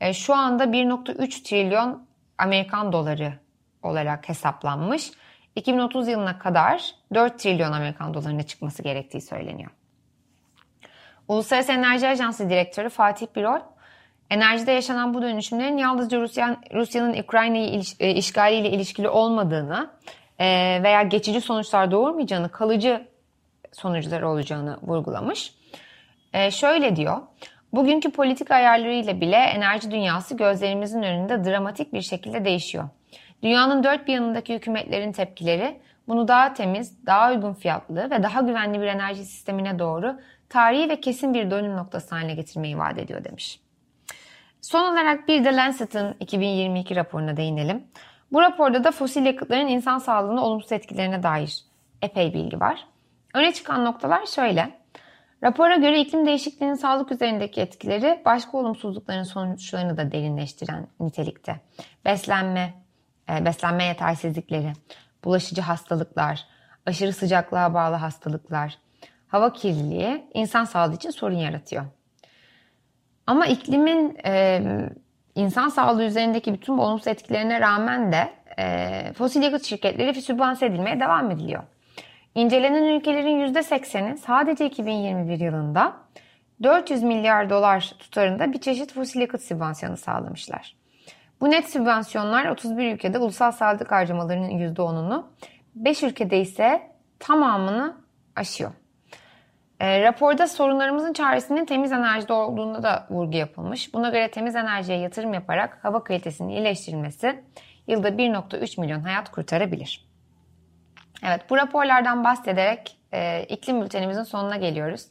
E, 0.00 0.12
şu 0.12 0.34
anda 0.34 0.64
1.3 0.64 1.42
trilyon 1.42 2.06
Amerikan 2.38 2.92
doları 2.92 3.32
olarak 3.82 4.28
hesaplanmış. 4.28 5.10
2030 5.56 6.08
yılına 6.08 6.38
kadar 6.38 6.94
4 7.14 7.38
trilyon 7.38 7.72
Amerikan 7.72 8.14
dolarına 8.14 8.42
çıkması 8.42 8.82
gerektiği 8.82 9.20
söyleniyor. 9.20 9.70
Uluslararası 11.28 11.72
Enerji 11.72 12.08
Ajansı 12.08 12.50
Direktörü 12.50 12.88
Fatih 12.88 13.26
Birol, 13.36 13.60
enerjide 14.30 14.72
yaşanan 14.72 15.14
bu 15.14 15.22
dönüşümlerin 15.22 15.76
yalnızca 15.76 16.20
Rusya, 16.20 16.56
Rusya'nın 16.74 17.22
Ukrayna'yı 17.22 17.82
e, 18.00 18.10
işgaliyle 18.10 18.70
ilişkili 18.70 19.08
olmadığını 19.08 19.90
e, 20.38 20.46
veya 20.82 21.02
geçici 21.02 21.40
sonuçlar 21.40 21.90
doğurmayacağını, 21.90 22.48
kalıcı 22.48 23.06
sonuçları 23.72 24.28
olacağını 24.28 24.78
vurgulamış. 24.82 25.54
E, 26.32 26.50
şöyle 26.50 26.96
diyor, 26.96 27.16
bugünkü 27.72 28.10
politik 28.10 28.50
ayarlarıyla 28.50 29.20
bile 29.20 29.36
enerji 29.36 29.90
dünyası 29.90 30.36
gözlerimizin 30.36 31.02
önünde 31.02 31.44
dramatik 31.44 31.92
bir 31.92 32.02
şekilde 32.02 32.44
değişiyor. 32.44 32.88
Dünyanın 33.42 33.84
dört 33.84 34.08
bir 34.08 34.14
yanındaki 34.14 34.54
hükümetlerin 34.54 35.12
tepkileri 35.12 35.80
bunu 36.08 36.28
daha 36.28 36.54
temiz, 36.54 37.06
daha 37.06 37.30
uygun 37.30 37.54
fiyatlı 37.54 38.10
ve 38.10 38.22
daha 38.22 38.40
güvenli 38.40 38.80
bir 38.80 38.86
enerji 38.86 39.24
sistemine 39.24 39.78
doğru 39.78 40.20
tarihi 40.48 40.88
ve 40.88 41.00
kesin 41.00 41.34
bir 41.34 41.50
dönüm 41.50 41.76
noktası 41.76 42.14
haline 42.14 42.34
getirmeyi 42.34 42.78
vaat 42.78 42.98
ediyor 42.98 43.24
demiş. 43.24 43.60
Son 44.62 44.92
olarak 44.92 45.28
bir 45.28 45.44
de 45.44 45.56
Lancet'ın 45.56 46.16
2022 46.20 46.96
raporuna 46.96 47.36
değinelim. 47.36 47.84
Bu 48.32 48.40
raporda 48.40 48.84
da 48.84 48.90
fosil 48.90 49.26
yakıtların 49.26 49.66
insan 49.66 49.98
sağlığına 49.98 50.44
olumsuz 50.44 50.72
etkilerine 50.72 51.22
dair 51.22 51.64
epey 52.02 52.34
bilgi 52.34 52.60
var. 52.60 52.86
Öne 53.34 53.52
çıkan 53.52 53.84
noktalar 53.84 54.26
şöyle. 54.26 54.78
Rapora 55.42 55.76
göre 55.76 56.00
iklim 56.00 56.26
değişikliğinin 56.26 56.74
sağlık 56.74 57.12
üzerindeki 57.12 57.60
etkileri 57.60 58.22
başka 58.24 58.58
olumsuzlukların 58.58 59.22
sonuçlarını 59.22 59.96
da 59.96 60.12
derinleştiren 60.12 60.86
nitelikte. 61.00 61.60
Beslenme, 62.04 62.74
e, 63.30 63.44
beslenme 63.44 63.84
yetersizlikleri, 63.84 64.72
bulaşıcı 65.24 65.62
hastalıklar, 65.62 66.46
aşırı 66.86 67.12
sıcaklığa 67.12 67.74
bağlı 67.74 67.94
hastalıklar, 67.94 68.78
hava 69.28 69.52
kirliliği 69.52 70.26
insan 70.34 70.64
sağlığı 70.64 70.94
için 70.94 71.10
sorun 71.10 71.36
yaratıyor. 71.36 71.84
Ama 73.32 73.46
iklimin 73.46 74.18
e, 74.24 74.62
insan 75.34 75.68
sağlığı 75.68 76.04
üzerindeki 76.04 76.52
bütün 76.52 76.78
olumsuz 76.78 77.06
etkilerine 77.06 77.60
rağmen 77.60 78.12
de 78.12 78.30
e, 78.58 79.12
fosil 79.12 79.42
yakıt 79.42 79.64
şirketleri 79.64 80.22
sübvanse 80.22 80.66
edilmeye 80.66 81.00
devam 81.00 81.30
ediliyor. 81.30 81.62
İncelenen 82.34 82.82
ülkelerin 82.82 83.54
%80'i 83.54 84.18
sadece 84.18 84.66
2021 84.66 85.40
yılında 85.40 85.92
400 86.62 87.02
milyar 87.02 87.50
dolar 87.50 87.94
tutarında 87.98 88.52
bir 88.52 88.60
çeşit 88.60 88.92
fosil 88.92 89.20
yakıt 89.20 89.42
sübvansiyonu 89.42 89.96
sağlamışlar. 89.96 90.76
Bu 91.40 91.50
net 91.50 91.70
sübvansiyonlar 91.70 92.46
31 92.46 92.94
ülkede 92.94 93.18
ulusal 93.18 93.52
sağlık 93.52 93.92
harcamalarının 93.92 94.50
%10'unu, 94.50 95.24
5 95.74 96.02
ülkede 96.02 96.40
ise 96.40 96.82
tamamını 97.18 97.96
aşıyor. 98.36 98.72
E, 99.82 100.02
raporda 100.02 100.46
sorunlarımızın 100.46 101.12
çaresinin 101.12 101.64
temiz 101.64 101.92
enerjide 101.92 102.32
olduğunda 102.32 102.82
da 102.82 103.06
vurgu 103.10 103.36
yapılmış. 103.36 103.94
Buna 103.94 104.10
göre 104.10 104.30
temiz 104.30 104.56
enerjiye 104.56 104.98
yatırım 104.98 105.34
yaparak 105.34 105.78
hava 105.84 106.04
kalitesinin 106.04 106.48
iyileştirilmesi 106.48 107.44
yılda 107.86 108.08
1.3 108.08 108.80
milyon 108.80 109.00
hayat 109.00 109.30
kurtarabilir. 109.30 110.08
Evet 111.24 111.40
bu 111.50 111.56
raporlardan 111.56 112.24
bahsederek 112.24 112.98
e, 113.12 113.44
iklim 113.44 113.82
bültenimizin 113.82 114.22
sonuna 114.22 114.56
geliyoruz. 114.56 115.06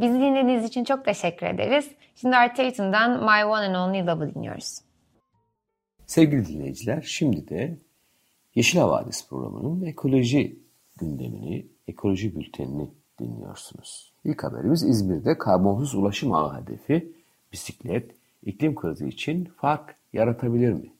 Bizi 0.00 0.14
dinlediğiniz 0.14 0.64
için 0.64 0.84
çok 0.84 1.04
teşekkür 1.04 1.46
ederiz. 1.46 1.90
Şimdi 2.16 2.36
Art 2.36 2.56
Tatum'dan 2.56 3.10
My 3.10 3.44
One 3.44 3.66
and 3.66 3.74
Only 3.74 4.06
Love'ı 4.06 4.34
dinliyoruz. 4.34 4.78
Sevgili 6.06 6.46
dinleyiciler 6.46 7.02
şimdi 7.02 7.48
de 7.48 7.78
Yeşil 8.54 8.78
Havadis 8.78 9.28
programının 9.28 9.84
ekoloji 9.84 10.58
gündemini, 11.00 11.66
ekoloji 11.88 12.36
bültenini 12.36 12.88
dinliyorsunuz. 13.20 14.12
İlk 14.24 14.44
haberimiz 14.44 14.82
İzmir'de 14.82 15.38
karbonsuz 15.38 15.94
ulaşım 15.94 16.32
ağı 16.32 16.62
hedefi 16.62 17.12
bisiklet 17.52 18.10
iklim 18.42 18.74
krizi 18.74 19.08
için 19.08 19.44
fark 19.44 19.96
yaratabilir 20.12 20.72
mi? 20.72 20.94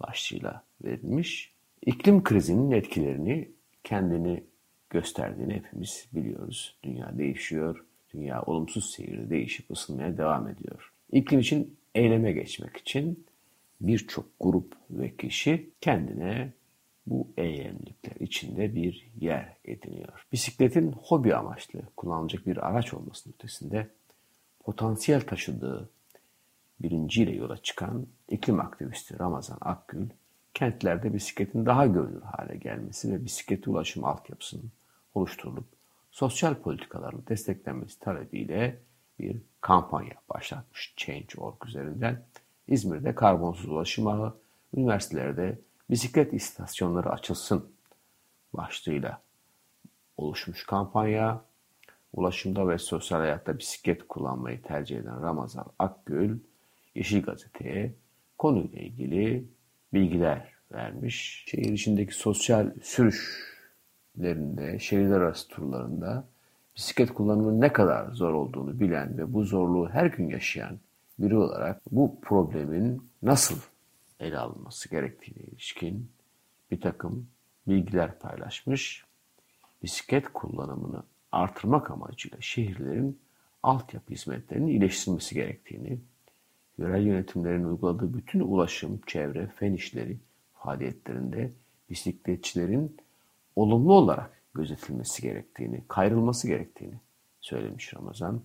başlığıyla 0.00 0.62
verilmiş. 0.84 1.52
İklim 1.86 2.22
krizinin 2.22 2.70
etkilerini 2.70 3.48
kendini 3.84 4.44
gösterdiğini 4.90 5.54
hepimiz 5.54 6.06
biliyoruz. 6.12 6.76
Dünya 6.82 7.18
değişiyor, 7.18 7.84
dünya 8.14 8.42
olumsuz 8.42 8.90
seyirde 8.90 9.30
değişip 9.30 9.70
ısınmaya 9.70 10.18
devam 10.18 10.48
ediyor. 10.48 10.92
İklim 11.12 11.40
için 11.40 11.76
eyleme 11.94 12.32
geçmek 12.32 12.76
için 12.76 13.26
birçok 13.80 14.26
grup 14.40 14.76
ve 14.90 15.16
kişi 15.16 15.70
kendine 15.80 16.52
bu 17.06 17.28
eylemlikler 17.36 18.16
içinde 18.20 18.74
bir 18.74 19.10
yer 19.20 19.56
ediniyor. 19.64 20.26
Bisikletin 20.32 20.92
hobi 20.92 21.34
amaçlı 21.34 21.80
kullanılacak 21.96 22.46
bir 22.46 22.68
araç 22.68 22.94
olmasının 22.94 23.34
ötesinde 23.34 23.88
potansiyel 24.64 25.20
taşıdığı 25.20 25.90
bilinciyle 26.80 27.30
yola 27.30 27.56
çıkan 27.56 28.06
iklim 28.28 28.60
aktivisti 28.60 29.18
Ramazan 29.18 29.58
Akgül, 29.60 30.08
kentlerde 30.54 31.14
bisikletin 31.14 31.66
daha 31.66 31.86
görünür 31.86 32.22
hale 32.22 32.56
gelmesi 32.56 33.12
ve 33.12 33.24
bisiklet 33.24 33.68
ulaşım 33.68 34.04
altyapısının 34.04 34.70
oluşturulup 35.14 35.66
sosyal 36.10 36.54
politikalarla 36.54 37.26
desteklenmesi 37.28 37.98
talebiyle 37.98 38.78
bir 39.18 39.36
kampanya 39.60 40.14
başlatmış 40.34 40.94
Change.org 40.96 41.66
üzerinden. 41.66 42.22
İzmir'de 42.68 43.14
karbonsuz 43.14 43.70
ulaşım 43.70 44.06
ağı, 44.06 44.34
üniversitelerde 44.76 45.58
bisiklet 45.90 46.32
istasyonları 46.32 47.10
açılsın 47.10 47.72
başlığıyla 48.52 49.22
oluşmuş 50.16 50.66
kampanya, 50.66 51.40
ulaşımda 52.12 52.68
ve 52.68 52.78
sosyal 52.78 53.18
hayatta 53.18 53.58
bisiklet 53.58 54.08
kullanmayı 54.08 54.62
tercih 54.62 54.98
eden 54.98 55.22
Ramazan 55.22 55.66
Akgül, 55.78 56.38
Yeşil 56.94 57.22
Gazete'ye 57.22 57.94
konuyla 58.38 58.78
ilgili 58.78 59.44
bilgiler 59.94 60.52
vermiş. 60.72 61.44
Şehir 61.48 61.72
içindeki 61.72 62.14
sosyal 62.14 62.70
sürüşlerinde, 62.82 64.78
şehirler 64.78 65.20
arası 65.20 65.48
turlarında 65.48 66.24
bisiklet 66.76 67.14
kullanımının 67.14 67.60
ne 67.60 67.72
kadar 67.72 68.12
zor 68.12 68.34
olduğunu 68.34 68.80
bilen 68.80 69.18
ve 69.18 69.32
bu 69.32 69.44
zorluğu 69.44 69.88
her 69.88 70.06
gün 70.06 70.28
yaşayan 70.28 70.78
biri 71.18 71.36
olarak 71.36 71.80
bu 71.90 72.20
problemin 72.20 73.02
nasıl 73.22 73.56
ele 74.20 74.38
alınması 74.38 74.90
gerektiğine 74.90 75.42
ilişkin 75.42 76.10
bir 76.70 76.80
takım 76.80 77.28
bilgiler 77.68 78.18
paylaşmış. 78.18 79.04
Bisiklet 79.82 80.32
kullanımını 80.32 81.02
artırmak 81.32 81.90
amacıyla 81.90 82.40
şehirlerin 82.40 83.20
altyapı 83.62 84.14
hizmetlerinin 84.14 84.66
iyileştirilmesi 84.66 85.34
gerektiğini, 85.34 85.98
yerel 86.78 87.06
yönetimlerin 87.06 87.64
uyguladığı 87.64 88.14
bütün 88.14 88.40
ulaşım, 88.40 89.00
çevre, 89.06 89.46
fen 89.46 89.72
işleri 89.72 90.16
faaliyetlerinde 90.54 91.52
bisikletçilerin 91.90 92.96
olumlu 93.56 93.92
olarak 93.92 94.42
gözetilmesi 94.54 95.22
gerektiğini, 95.22 95.84
kayrılması 95.88 96.48
gerektiğini 96.48 96.94
söylemiş 97.40 97.94
Ramazan. 97.94 98.42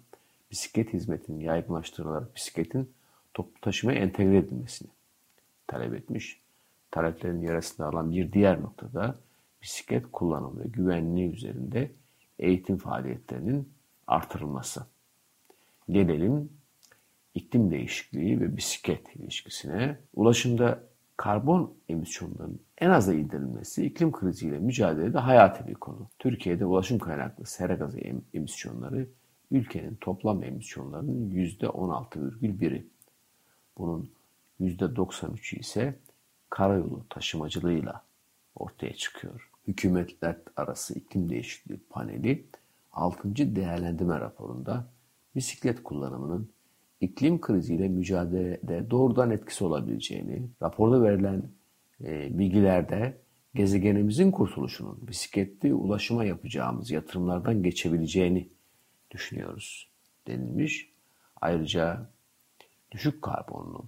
Bisiklet 0.51 0.93
hizmetinin 0.93 1.39
yaygınlaştırılarak 1.39 2.35
bisikletin 2.35 2.93
toplu 3.33 3.61
taşımaya 3.61 3.99
entegre 3.99 4.37
edilmesini 4.37 4.94
talep 5.67 5.93
etmiş. 5.93 6.41
Taleplerin 6.91 7.41
yarısında 7.41 7.87
alan 7.87 8.11
bir 8.11 8.33
diğer 8.33 8.61
noktada 8.61 9.15
bisiklet 9.61 10.05
kullanımı 10.11 10.59
ve 10.59 10.67
güvenliği 10.67 11.31
üzerinde 11.31 11.91
eğitim 12.39 12.77
faaliyetlerinin 12.77 13.69
artırılması. 14.07 14.85
Gelelim 15.89 16.49
iklim 17.35 17.71
değişikliği 17.71 18.41
ve 18.41 18.57
bisiklet 18.57 19.15
ilişkisine. 19.15 19.97
Ulaşımda 20.13 20.83
karbon 21.17 21.73
emisyonlarının 21.89 22.59
en 22.77 22.89
aza 22.89 23.13
indirilmesi 23.13 23.85
iklim 23.85 24.11
kriziyle 24.11 24.59
mücadelede 24.59 25.17
hayati 25.17 25.67
bir 25.67 25.73
konu. 25.73 26.09
Türkiye'de 26.19 26.65
ulaşım 26.65 26.99
kaynaklı 26.99 27.45
sera 27.45 27.73
gazı 27.73 27.99
emisyonları 28.33 29.07
ülkenin 29.51 29.95
toplam 29.95 30.43
emisyonlarının 30.43 31.31
%16,1'i. 31.31 32.87
Bunun 33.77 34.09
%93'ü 34.61 35.59
ise 35.59 35.99
karayolu 36.49 37.05
taşımacılığıyla 37.09 38.03
ortaya 38.55 38.93
çıkıyor. 38.93 39.49
Hükümetler 39.67 40.37
arası 40.55 40.93
iklim 40.99 41.29
değişikliği 41.29 41.79
paneli 41.89 42.45
6. 42.91 43.35
değerlendirme 43.35 44.19
raporunda 44.19 44.87
bisiklet 45.35 45.83
kullanımının 45.83 46.49
iklim 47.01 47.41
kriziyle 47.41 47.87
mücadelede 47.87 48.89
doğrudan 48.89 49.31
etkisi 49.31 49.63
olabileceğini, 49.63 50.49
raporda 50.61 51.03
verilen 51.03 51.43
e, 52.03 52.39
bilgilerde 52.39 53.17
gezegenimizin 53.55 54.31
kurtuluşunun 54.31 55.07
bisikletli 55.07 55.73
ulaşıma 55.73 56.25
yapacağımız 56.25 56.91
yatırımlardan 56.91 57.63
geçebileceğini 57.63 58.49
düşünüyoruz 59.11 59.89
denilmiş. 60.27 60.89
Ayrıca 61.41 62.09
düşük 62.91 63.21
karbonlu, 63.21 63.85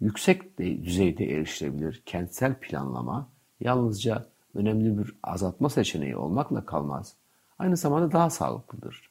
yüksek 0.00 0.58
düzeyde 0.58 1.24
erişilebilir 1.24 2.02
kentsel 2.06 2.54
planlama 2.54 3.28
yalnızca 3.60 4.26
önemli 4.54 4.98
bir 4.98 5.14
azaltma 5.22 5.68
seçeneği 5.68 6.16
olmakla 6.16 6.66
kalmaz. 6.66 7.14
Aynı 7.58 7.76
zamanda 7.76 8.12
daha 8.12 8.30
sağlıklıdır. 8.30 9.10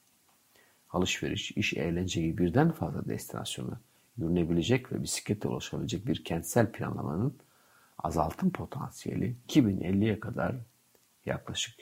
Alışveriş, 0.89 1.51
iş, 1.51 1.73
eğlence 1.73 2.21
gibi 2.21 2.37
birden 2.37 2.71
fazla 2.71 3.05
destinasyona 3.05 3.79
yürünebilecek 4.17 4.91
ve 4.91 5.03
bisikletle 5.03 5.49
ulaşabilecek 5.49 6.07
bir 6.07 6.23
kentsel 6.23 6.71
planlamanın 6.71 7.35
azaltım 7.97 8.51
potansiyeli 8.51 9.35
2050'ye 9.49 10.19
kadar 10.19 10.55
yaklaşık 11.25 11.75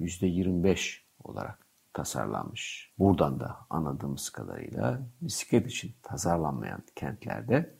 %25 0.00 1.00
olarak 1.24 1.58
tasarlanmış. 1.92 2.92
Buradan 2.98 3.40
da 3.40 3.56
anladığımız 3.70 4.30
kadarıyla 4.30 5.00
bisiklet 5.20 5.66
için 5.66 5.94
tasarlanmayan 6.02 6.82
kentlerde 6.96 7.77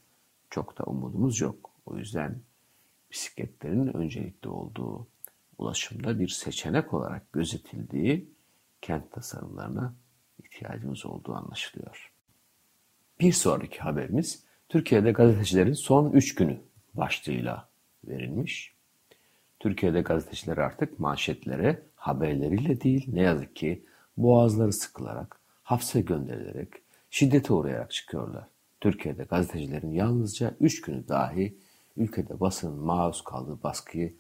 çok 0.50 0.78
da 0.78 0.84
umudumuz 0.84 1.40
yok. 1.40 1.70
O 1.86 1.96
yüzden 1.96 2.40
bisikletlerin 3.10 3.96
öncelikli 3.96 4.48
olduğu 4.48 5.06
ulaşımda 5.58 6.18
bir 6.18 6.28
seçenek 6.28 6.94
olarak 6.94 7.32
gözetildiği 7.32 8.30
kent 8.82 9.12
tasarımlarına 9.12 9.94
ihtiyacımız 10.44 11.06
olduğu 11.06 11.34
anlaşılıyor. 11.34 12.12
Bir 13.20 13.32
sonraki 13.32 13.78
haberimiz 13.78 14.44
Türkiye'de 14.68 15.12
gazetecilerin 15.12 15.72
son 15.72 16.12
3 16.12 16.34
günü 16.34 16.60
başlığıyla 16.94 17.68
verilmiş. 18.04 18.74
Türkiye'de 19.60 20.00
gazeteciler 20.00 20.56
artık 20.56 20.98
manşetlere 20.98 21.82
haberleriyle 21.94 22.80
değil 22.80 23.04
ne 23.12 23.22
yazık 23.22 23.56
ki 23.56 23.84
boğazları 24.16 24.72
sıkılarak, 24.72 25.40
hapse 25.62 26.00
gönderilerek, 26.00 26.68
şiddete 27.10 27.52
uğrayarak 27.52 27.90
çıkıyorlar. 27.90 28.46
Türkiye'de 28.80 29.24
gazetecilerin 29.24 29.92
yalnızca 29.92 30.54
3 30.60 30.80
günü 30.80 31.08
dahi 31.08 31.58
ülkede 31.96 32.40
basının 32.40 32.78
maruz 32.78 33.24
kaldığı 33.24 33.62
baskıyı 33.62 34.14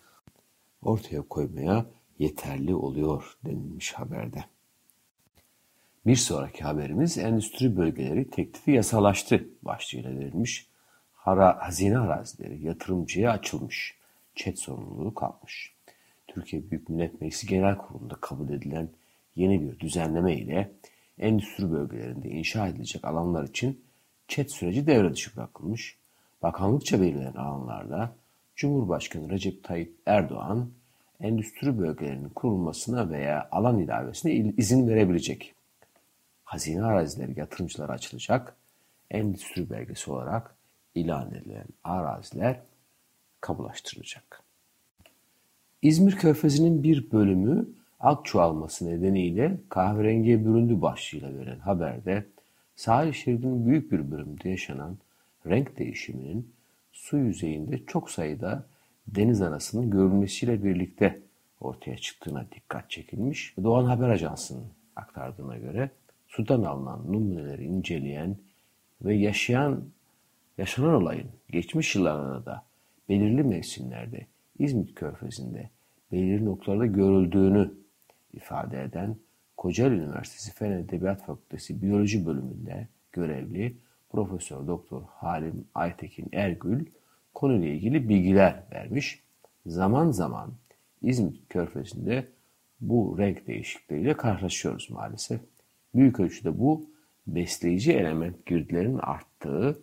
ortaya 0.82 1.22
koymaya 1.22 1.86
yeterli 2.18 2.74
oluyor 2.74 3.38
denilmiş 3.44 3.92
haberde. 3.92 4.44
Bir 6.06 6.16
sonraki 6.16 6.64
haberimiz 6.64 7.18
endüstri 7.18 7.76
bölgeleri 7.76 8.30
teklifi 8.30 8.70
yasalaştı 8.70 9.48
başlığıyla 9.62 10.10
verilmiş. 10.10 10.68
Hara, 11.12 11.66
hazine 11.66 11.98
arazileri 11.98 12.64
yatırımcıya 12.64 13.32
açılmış. 13.32 13.98
Çet 14.34 14.58
sorumluluğu 14.58 15.14
kalkmış. 15.14 15.74
Türkiye 16.26 16.70
Büyük 16.70 16.88
Millet 16.88 17.20
Meclisi 17.20 17.46
Genel 17.46 17.76
Kurulu'nda 17.76 18.14
kabul 18.14 18.50
edilen 18.50 18.90
yeni 19.36 19.62
bir 19.62 19.80
düzenleme 19.80 20.36
ile 20.36 20.72
endüstri 21.18 21.70
bölgelerinde 21.70 22.28
inşa 22.28 22.68
edilecek 22.68 23.04
alanlar 23.04 23.44
için 23.44 23.84
çet 24.28 24.52
süreci 24.52 24.86
devre 24.86 25.12
dışı 25.12 25.36
bırakılmış. 25.36 25.96
Bakanlıkça 26.42 27.00
belirlenen 27.00 27.32
alanlarda 27.32 28.14
Cumhurbaşkanı 28.56 29.30
Recep 29.30 29.64
Tayyip 29.64 29.94
Erdoğan 30.06 30.70
endüstri 31.20 31.78
bölgelerinin 31.78 32.28
kurulmasına 32.28 33.10
veya 33.10 33.48
alan 33.50 33.78
ilavesine 33.78 34.32
izin 34.34 34.88
verebilecek. 34.88 35.54
Hazine 36.44 36.84
arazileri 36.84 37.38
yatırımcılara 37.38 37.92
açılacak. 37.92 38.56
Endüstri 39.10 39.70
belgesi 39.70 40.10
olarak 40.12 40.54
ilan 40.94 41.34
edilen 41.34 41.66
araziler 41.84 42.60
kamulaştırılacak. 43.40 44.42
İzmir 45.82 46.16
Körfezi'nin 46.16 46.82
bir 46.82 47.10
bölümü 47.12 47.68
ak 48.00 48.24
çoğalması 48.24 48.86
nedeniyle 48.86 49.60
kahverengiye 49.68 50.44
büründü 50.44 50.82
başlığıyla 50.82 51.38
veren 51.38 51.58
haberde 51.58 52.26
sahil 52.78 53.12
şeridinin 53.12 53.66
büyük 53.66 53.92
bir 53.92 54.10
bölümünde 54.10 54.48
yaşanan 54.48 54.98
renk 55.46 55.78
değişiminin 55.78 56.52
su 56.92 57.18
yüzeyinde 57.18 57.86
çok 57.86 58.10
sayıda 58.10 58.66
deniz 59.06 59.42
anasının 59.42 59.90
görülmesiyle 59.90 60.64
birlikte 60.64 61.20
ortaya 61.60 61.96
çıktığına 61.96 62.46
dikkat 62.54 62.90
çekilmiş. 62.90 63.54
Doğan 63.62 63.84
Haber 63.84 64.08
Ajansı'nın 64.08 64.66
aktardığına 64.96 65.56
göre 65.56 65.90
sudan 66.28 66.62
alınan 66.62 67.12
numuneleri 67.12 67.64
inceleyen 67.64 68.36
ve 69.02 69.14
yaşayan 69.14 69.84
yaşanan 70.58 70.94
olayın 70.94 71.28
geçmiş 71.50 71.94
yıllarda 71.94 72.46
da 72.46 72.64
belirli 73.08 73.42
mevsimlerde 73.42 74.26
İzmit 74.58 74.94
Körfezi'nde 74.94 75.70
belirli 76.12 76.44
noktalarda 76.44 76.86
görüldüğünü 76.86 77.74
ifade 78.34 78.82
eden 78.82 79.16
Kocaeli 79.58 79.94
Üniversitesi 79.94 80.52
Fen 80.52 80.70
Edebiyat 80.70 81.22
Fakültesi 81.26 81.82
Biyoloji 81.82 82.26
bölümünde 82.26 82.88
görevli 83.12 83.76
Profesör 84.10 84.66
Doktor 84.66 85.02
Halim 85.02 85.64
Aytekin 85.74 86.28
Ergül 86.32 86.86
konuyla 87.34 87.68
ilgili 87.68 88.08
bilgiler 88.08 88.62
vermiş. 88.72 89.22
Zaman 89.66 90.10
zaman 90.10 90.52
İzmit 91.02 91.48
Körfezi'nde 91.48 92.28
bu 92.80 93.18
renk 93.18 93.46
değişikliğiyle 93.46 94.14
karşılaşıyoruz 94.14 94.90
maalesef. 94.90 95.40
Büyük 95.94 96.20
ölçüde 96.20 96.58
bu 96.58 96.90
besleyici 97.26 97.92
element 97.92 98.46
girdilerin 98.46 98.98
arttığı 98.98 99.78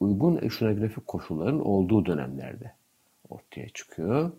uygun 0.00 0.38
eşonografik 0.42 1.06
koşulların 1.06 1.66
olduğu 1.66 2.06
dönemlerde 2.06 2.72
ortaya 3.28 3.68
çıkıyor. 3.68 4.32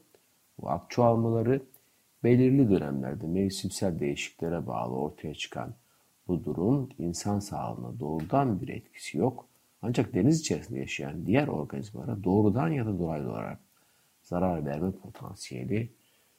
Bu 0.62 0.70
ak 0.70 0.90
çoğalmaları 0.90 1.62
belirli 2.24 2.70
dönemlerde 2.70 3.28
mevsimsel 3.28 4.00
değişikliklere 4.00 4.68
bağlı 4.68 4.96
ortaya 4.96 5.34
çıkan 5.34 5.74
bu 6.28 6.46
durum 6.46 6.90
insan 7.00 7.40
sağlığına 7.40 8.00
doğrudan 8.00 8.62
bir 8.62 8.68
etkisi 8.68 9.18
yok. 9.18 9.46
Ancak 9.82 10.14
deniz 10.14 10.40
içerisinde 10.40 10.80
yaşayan 10.80 11.26
diğer 11.26 11.48
organizmalara 11.48 12.24
doğrudan 12.24 12.70
ya 12.70 12.86
da 12.86 13.00
dolaylı 13.00 13.32
olarak 13.32 13.60
zarar 14.24 14.66
verme 14.66 14.92
potansiyeli 14.92 15.90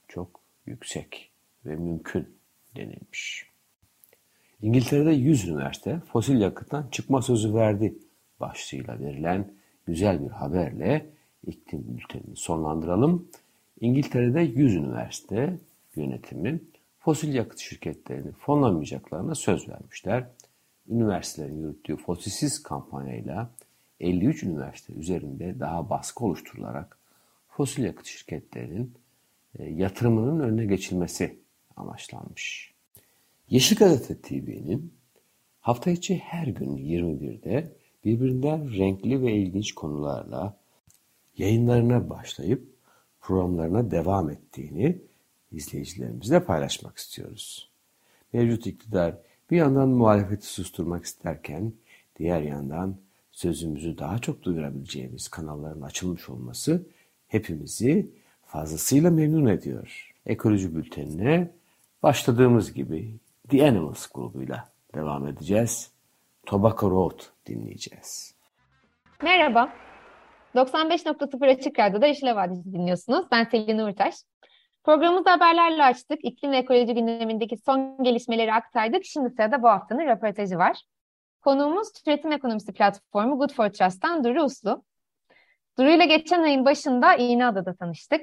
çok 0.07 0.41
yüksek 0.65 1.31
ve 1.65 1.75
mümkün 1.75 2.27
denilmiş. 2.75 3.45
İngiltere'de 4.61 5.11
100 5.11 5.47
üniversite 5.47 5.99
fosil 5.99 6.41
yakıttan 6.41 6.87
çıkma 6.91 7.21
sözü 7.21 7.53
verdi 7.53 7.95
başlığıyla 8.39 8.99
verilen 8.99 9.51
güzel 9.85 10.23
bir 10.25 10.29
haberle 10.29 11.05
iklim 11.47 11.97
bültenini 11.97 12.35
sonlandıralım. 12.35 13.27
İngiltere'de 13.81 14.41
100 14.41 14.75
üniversite 14.75 15.57
yönetimi 15.99 16.61
fosil 16.99 17.33
yakıt 17.33 17.59
şirketlerini 17.59 18.31
fonlamayacaklarına 18.31 19.35
söz 19.35 19.69
vermişler. 19.69 20.27
Üniversitelerin 20.89 21.61
yürüttüğü 21.61 21.97
fosilsiz 21.97 22.63
kampanyayla 22.63 23.51
53 23.99 24.43
üniversite 24.43 24.93
üzerinde 24.93 25.59
daha 25.59 25.89
baskı 25.89 26.25
oluşturularak 26.25 26.97
fosil 27.47 27.83
yakıt 27.83 28.05
şirketlerinin 28.05 28.93
e, 29.59 29.63
yatırımının 29.63 30.39
önüne 30.39 30.65
geçilmesi 30.65 31.39
amaçlanmış. 31.75 32.73
Yeşil 33.49 33.75
Gazete 33.75 34.21
TV'nin 34.21 34.93
hafta 35.59 35.91
içi 35.91 36.17
her 36.17 36.47
gün 36.47 36.77
21'de 36.77 37.75
birbirinden 38.05 38.77
renkli 38.77 39.21
ve 39.21 39.33
ilginç 39.33 39.71
konularla 39.71 40.57
yayınlarına 41.37 42.09
başlayıp 42.09 42.67
programlarına 43.21 43.91
devam 43.91 44.29
ettiğini 44.29 45.01
izleyicilerimizle 45.51 46.43
paylaşmak 46.43 46.97
istiyoruz. 46.97 47.69
Mevcut 48.33 48.67
iktidar 48.67 49.15
bir 49.51 49.57
yandan 49.57 49.89
muhalefeti 49.89 50.45
susturmak 50.45 51.05
isterken 51.05 51.73
diğer 52.19 52.41
yandan 52.41 52.95
sözümüzü 53.31 53.97
daha 53.97 54.19
çok 54.19 54.43
duyurabileceğimiz 54.43 55.27
kanalların 55.27 55.81
açılmış 55.81 56.29
olması 56.29 56.85
hepimizi 57.27 58.11
fazlasıyla 58.45 59.11
memnun 59.11 59.45
ediyor. 59.45 60.13
Ekoloji 60.25 60.75
bültenine 60.75 61.51
başladığımız 62.03 62.73
gibi 62.73 63.15
The 63.49 63.67
Animals 63.67 64.07
grubuyla 64.07 64.69
devam 64.95 65.27
edeceğiz. 65.27 65.91
Tobacco 66.45 66.91
Road 66.91 67.19
dinleyeceğiz. 67.45 68.35
Merhaba. 69.23 69.73
95.0 70.55 71.57
Açık 71.57 71.79
Radyo'da 71.79 72.07
Yeşil 72.07 72.27
Vadisi 72.27 72.73
dinliyorsunuz. 72.73 73.25
Ben 73.31 73.43
Selin 73.43 73.77
Uğurtaş. 73.77 74.15
Programımızda 74.83 75.31
haberlerle 75.31 75.83
açtık. 75.83 76.25
İklim 76.25 76.51
ve 76.51 76.57
ekoloji 76.57 76.93
gündemindeki 76.93 77.57
son 77.57 78.03
gelişmeleri 78.03 78.53
aktardık. 78.53 79.05
Şimdi 79.05 79.29
sırada 79.29 79.63
bu 79.63 79.67
haftanın 79.67 80.07
röportajı 80.07 80.57
var. 80.57 80.81
Konuğumuz 81.41 81.91
Türetim 81.91 82.31
Ekonomisi 82.31 82.73
Platformu 82.73 83.37
Good 83.37 83.53
for 83.53 83.69
Trust'tan 83.69 84.23
Duru 84.23 84.43
Uslu. 84.43 84.83
Duru 85.77 85.89
ile 85.89 86.05
geçen 86.05 86.43
ayın 86.43 86.65
başında 86.65 87.15
İğneada'da 87.15 87.75
tanıştık. 87.75 88.21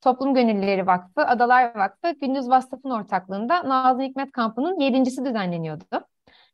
Toplum 0.00 0.34
Gönüllüleri 0.34 0.86
Vakfı, 0.86 1.26
Adalar 1.26 1.74
Vakfı, 1.74 2.10
Gündüz 2.10 2.48
Vasfı'nın 2.48 2.94
ortaklığında 2.94 3.68
Nazlı 3.68 4.02
Hikmet 4.02 4.32
Kampı'nın 4.32 4.80
yedincisi 4.80 5.24
düzenleniyordu. 5.24 6.06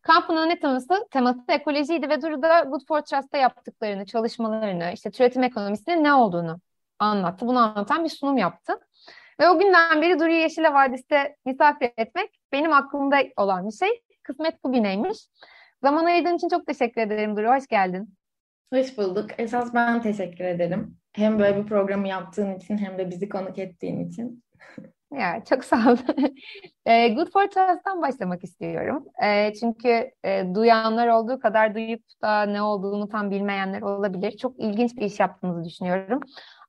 Kampın 0.02 0.36
ana 0.36 0.54
teması, 0.54 1.06
teması 1.10 1.40
ekolojiydi 1.48 2.08
ve 2.08 2.22
Duru 2.22 2.42
da 2.42 2.60
Good 2.60 2.80
for 2.88 3.00
Trust'ta 3.00 3.38
yaptıklarını, 3.38 4.06
çalışmalarını, 4.06 4.90
işte 4.94 5.10
türetim 5.10 5.42
ekonomisinin 5.42 6.04
ne 6.04 6.14
olduğunu 6.14 6.60
anlattı. 6.98 7.46
Bunu 7.46 7.58
anlatan 7.58 8.04
bir 8.04 8.08
sunum 8.08 8.38
yaptı. 8.38 8.78
Ve 9.40 9.48
o 9.48 9.58
günden 9.58 10.02
beri 10.02 10.18
Duru'yu 10.18 10.40
Yeşile 10.40 10.72
Vadisi'de 10.72 11.36
misafir 11.44 11.90
etmek 11.96 12.30
benim 12.52 12.72
aklımda 12.72 13.16
olan 13.36 13.66
bir 13.66 13.72
şey. 13.72 14.02
Kısmet 14.22 14.64
bugüneymiş. 14.64 15.18
Zaman 15.82 16.04
ayırdığın 16.04 16.36
için 16.36 16.48
çok 16.48 16.66
teşekkür 16.66 17.00
ederim 17.00 17.36
Duru. 17.36 17.56
Hoş 17.56 17.66
geldin. 17.66 18.14
Hoş 18.72 18.98
bulduk. 18.98 19.26
Esas 19.38 19.74
ben 19.74 20.02
teşekkür 20.02 20.44
ederim. 20.44 20.96
Hem 21.12 21.38
böyle 21.38 21.56
bir 21.56 21.66
programı 21.66 22.08
yaptığın 22.08 22.54
için 22.54 22.78
hem 22.78 22.98
de 22.98 23.10
bizi 23.10 23.28
konuk 23.28 23.58
ettiğin 23.58 24.08
için. 24.08 24.44
Ya 25.12 25.44
çok 25.44 25.64
sağ 25.64 25.92
ol. 25.92 25.96
e, 26.86 27.08
Good 27.08 27.32
for 27.32 27.42
Trust'tan 27.42 28.02
başlamak 28.02 28.44
istiyorum. 28.44 29.04
E, 29.24 29.52
çünkü 29.54 30.10
e, 30.24 30.54
duyanlar 30.54 31.08
olduğu 31.08 31.40
kadar 31.40 31.74
duyup 31.74 32.02
da 32.22 32.42
ne 32.42 32.62
olduğunu 32.62 33.08
tam 33.08 33.30
bilmeyenler 33.30 33.82
olabilir. 33.82 34.36
Çok 34.36 34.60
ilginç 34.60 34.96
bir 34.96 35.02
iş 35.02 35.20
yaptığınızı 35.20 35.64
düşünüyorum. 35.64 36.20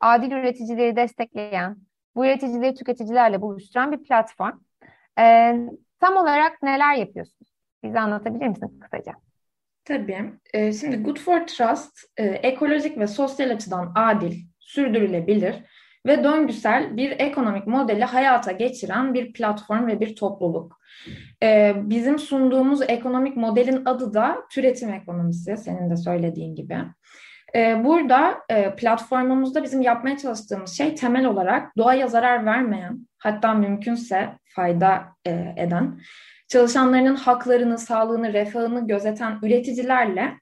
Adil 0.01 0.31
üreticileri 0.31 0.95
destekleyen, 0.95 1.77
bu 2.15 2.25
üreticileri 2.25 2.75
tüketicilerle 2.75 3.41
buluşturan 3.41 3.91
bir 3.91 4.03
platform. 4.03 4.59
E, 5.19 5.55
tam 5.99 6.17
olarak 6.17 6.63
neler 6.63 6.95
yapıyorsunuz? 6.95 7.51
Bize 7.83 7.99
anlatabilir 7.99 8.47
misin 8.47 8.79
kısaca? 8.79 9.13
Tabii. 9.85 10.33
E, 10.53 10.73
şimdi 10.73 10.97
Good 10.97 11.17
for 11.17 11.47
Trust 11.47 11.99
e, 12.17 12.23
ekolojik 12.23 12.97
ve 12.97 13.07
sosyal 13.07 13.49
açıdan 13.49 13.91
adil, 13.95 14.35
sürdürülebilir 14.59 15.55
ve 16.05 16.23
döngüsel 16.23 16.97
bir 16.97 17.11
ekonomik 17.11 17.67
modeli 17.67 18.03
hayata 18.03 18.51
geçiren 18.51 19.13
bir 19.13 19.33
platform 19.33 19.87
ve 19.87 19.99
bir 19.99 20.15
topluluk. 20.15 20.79
E, 21.43 21.73
bizim 21.75 22.19
sunduğumuz 22.19 22.81
ekonomik 22.81 23.37
modelin 23.37 23.85
adı 23.85 24.13
da 24.13 24.37
türetim 24.51 24.93
ekonomisi, 24.93 25.57
senin 25.57 25.89
de 25.89 25.97
söylediğin 25.97 26.55
gibi. 26.55 26.77
E, 27.55 27.83
burada 27.83 28.39
e, 28.49 28.75
platformumuzda 28.75 29.63
bizim 29.63 29.81
yapmaya 29.81 30.17
çalıştığımız 30.17 30.77
şey 30.77 30.95
temel 30.95 31.25
olarak 31.25 31.77
doğaya 31.77 32.07
zarar 32.07 32.45
vermeyen, 32.45 33.07
hatta 33.19 33.53
mümkünse 33.53 34.29
fayda 34.45 35.03
e, 35.25 35.53
eden, 35.57 35.99
çalışanlarının 36.47 37.15
haklarını, 37.15 37.77
sağlığını, 37.77 38.33
refahını 38.33 38.87
gözeten 38.87 39.39
üreticilerle 39.43 40.39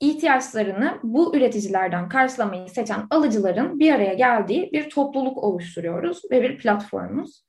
ihtiyaçlarını 0.00 0.98
bu 1.02 1.36
üreticilerden 1.36 2.08
karşılamayı 2.08 2.68
seçen 2.68 3.06
alıcıların 3.10 3.78
bir 3.78 3.92
araya 3.92 4.14
geldiği 4.14 4.70
bir 4.72 4.90
topluluk 4.90 5.38
oluşturuyoruz 5.38 6.22
ve 6.30 6.42
bir 6.42 6.58
platformumuz. 6.58 7.44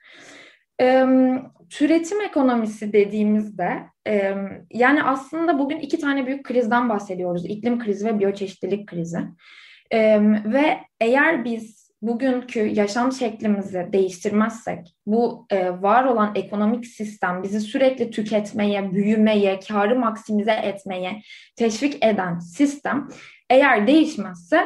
Türetim 1.69 2.21
ekonomisi 2.21 2.93
dediğimizde 2.93 3.83
yani 4.73 5.03
aslında 5.03 5.59
bugün 5.59 5.79
iki 5.79 5.99
tane 5.99 6.27
büyük 6.27 6.45
krizden 6.45 6.89
bahsediyoruz. 6.89 7.45
İklim 7.45 7.79
krizi 7.79 8.05
ve 8.05 8.19
biyoçeşitlilik 8.19 8.87
krizi. 8.87 9.19
Ve 10.45 10.79
eğer 11.01 11.45
biz 11.45 11.83
bugünkü 12.03 12.59
yaşam 12.59 13.11
şeklimizi 13.11 13.87
değiştirmezsek 13.93 14.95
bu 15.05 15.45
e, 15.49 15.81
var 15.81 16.03
olan 16.03 16.31
ekonomik 16.35 16.85
sistem 16.85 17.43
bizi 17.43 17.59
sürekli 17.59 18.11
tüketmeye, 18.11 18.93
büyümeye, 18.93 19.59
karı 19.59 19.99
maksimize 19.99 20.51
etmeye 20.51 21.21
teşvik 21.55 22.05
eden 22.05 22.39
sistem 22.39 23.07
eğer 23.49 23.87
değişmezse 23.87 24.61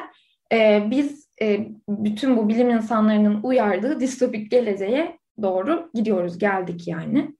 e, 0.53 0.83
biz 0.91 1.29
e, 1.41 1.67
bütün 1.89 2.37
bu 2.37 2.49
bilim 2.49 2.69
insanlarının 2.69 3.39
uyardığı 3.43 3.99
distopik 3.99 4.51
geleceğe 4.51 5.17
doğru 5.41 5.89
gidiyoruz, 5.93 6.37
geldik 6.37 6.87
yani. 6.87 7.35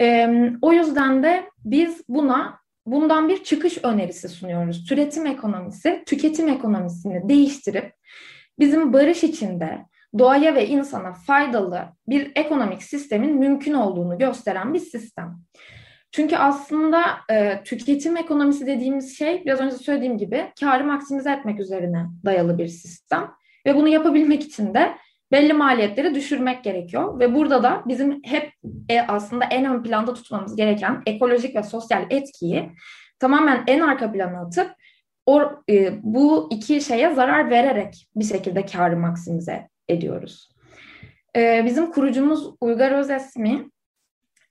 E, 0.00 0.28
o 0.62 0.72
yüzden 0.72 1.22
de 1.22 1.44
biz 1.64 2.02
buna 2.08 2.60
bundan 2.86 3.28
bir 3.28 3.44
çıkış 3.44 3.84
önerisi 3.84 4.28
sunuyoruz. 4.28 4.84
Türetim 4.84 5.26
ekonomisi, 5.26 6.02
tüketim 6.06 6.48
ekonomisini 6.48 7.28
değiştirip 7.28 7.92
bizim 8.58 8.92
barış 8.92 9.24
içinde 9.24 9.84
doğaya 10.18 10.54
ve 10.54 10.66
insana 10.66 11.12
faydalı 11.12 11.84
bir 12.08 12.32
ekonomik 12.34 12.82
sistemin 12.82 13.36
mümkün 13.36 13.74
olduğunu 13.74 14.18
gösteren 14.18 14.74
bir 14.74 14.78
sistem. 14.78 15.40
Çünkü 16.12 16.36
aslında 16.36 17.02
e, 17.30 17.62
tüketim 17.64 18.16
ekonomisi 18.16 18.66
dediğimiz 18.66 19.18
şey 19.18 19.44
biraz 19.44 19.60
önce 19.60 19.76
söylediğim 19.76 20.18
gibi 20.18 20.52
karı 20.60 20.84
maksimize 20.84 21.32
etmek 21.32 21.60
üzerine 21.60 22.06
dayalı 22.24 22.58
bir 22.58 22.68
sistem. 22.68 23.30
Ve 23.66 23.76
bunu 23.76 23.88
yapabilmek 23.88 24.42
için 24.42 24.74
de 24.74 24.92
belli 25.32 25.52
maliyetleri 25.52 26.14
düşürmek 26.14 26.64
gerekiyor. 26.64 27.18
Ve 27.20 27.34
burada 27.34 27.62
da 27.62 27.82
bizim 27.86 28.20
hep 28.24 28.52
e, 28.88 29.00
aslında 29.00 29.44
en 29.44 29.64
ön 29.64 29.82
planda 29.82 30.14
tutmamız 30.14 30.56
gereken 30.56 31.02
ekolojik 31.06 31.56
ve 31.56 31.62
sosyal 31.62 32.06
etkiyi 32.10 32.70
tamamen 33.18 33.64
en 33.66 33.80
arka 33.80 34.12
plana 34.12 34.40
atıp 34.40 34.70
o, 35.26 35.42
e, 35.70 35.92
bu 36.02 36.48
iki 36.52 36.80
şeye 36.80 37.14
zarar 37.14 37.50
vererek 37.50 38.08
bir 38.16 38.24
şekilde 38.24 38.66
karı 38.66 38.96
maksimize 38.96 39.68
ediyoruz. 39.88 40.50
E, 41.36 41.62
bizim 41.64 41.90
kurucumuz 41.90 42.50
Uygar 42.60 42.92
Özesmi 42.92 43.70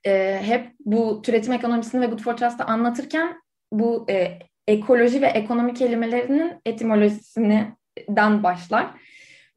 e, 0.06 0.42
hep 0.44 0.72
bu 0.86 1.22
türetim 1.22 1.54
ekonomisini 1.54 2.02
ve 2.02 2.06
Good 2.06 2.20
for 2.20 2.38
Trust'ı 2.38 2.64
anlatırken 2.64 3.42
bu 3.72 4.06
e, 4.10 4.40
ekoloji 4.68 5.22
ve 5.22 5.28
ekonomi 5.28 5.74
kelimelerinin 5.74 6.54
etimolojisinden 6.66 8.44
başlar. 8.44 8.88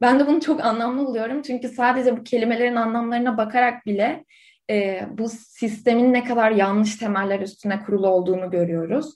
Ben 0.02 0.20
de 0.20 0.26
bunu 0.26 0.40
çok 0.40 0.64
anlamlı 0.64 1.06
buluyorum 1.06 1.42
çünkü 1.42 1.68
sadece 1.68 2.16
bu 2.16 2.24
kelimelerin 2.24 2.76
anlamlarına 2.76 3.36
bakarak 3.36 3.86
bile 3.86 4.24
e, 4.70 5.00
bu 5.10 5.28
sistemin 5.28 6.12
ne 6.12 6.24
kadar 6.24 6.50
yanlış 6.50 6.96
temeller 6.96 7.40
üstüne 7.40 7.82
kurulu 7.82 8.08
olduğunu 8.08 8.50
görüyoruz. 8.50 9.14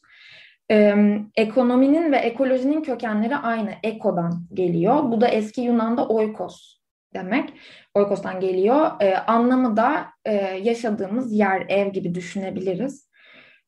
Ee, 0.71 0.95
ekonominin 1.37 2.13
ve 2.13 2.17
ekolojinin 2.17 2.83
kökenleri 2.83 3.37
aynı. 3.37 3.71
Ekodan 3.83 4.47
geliyor. 4.55 5.03
Bu 5.03 5.21
da 5.21 5.29
eski 5.29 5.61
Yunan'da 5.61 6.09
oikos 6.09 6.79
demek. 7.15 7.53
Oikos'tan 7.95 8.41
geliyor. 8.41 8.91
Ee, 9.01 9.15
anlamı 9.17 9.77
da 9.77 10.07
e, 10.25 10.33
yaşadığımız 10.63 11.33
yer, 11.33 11.65
ev 11.69 11.93
gibi 11.93 12.15
düşünebiliriz. 12.15 13.06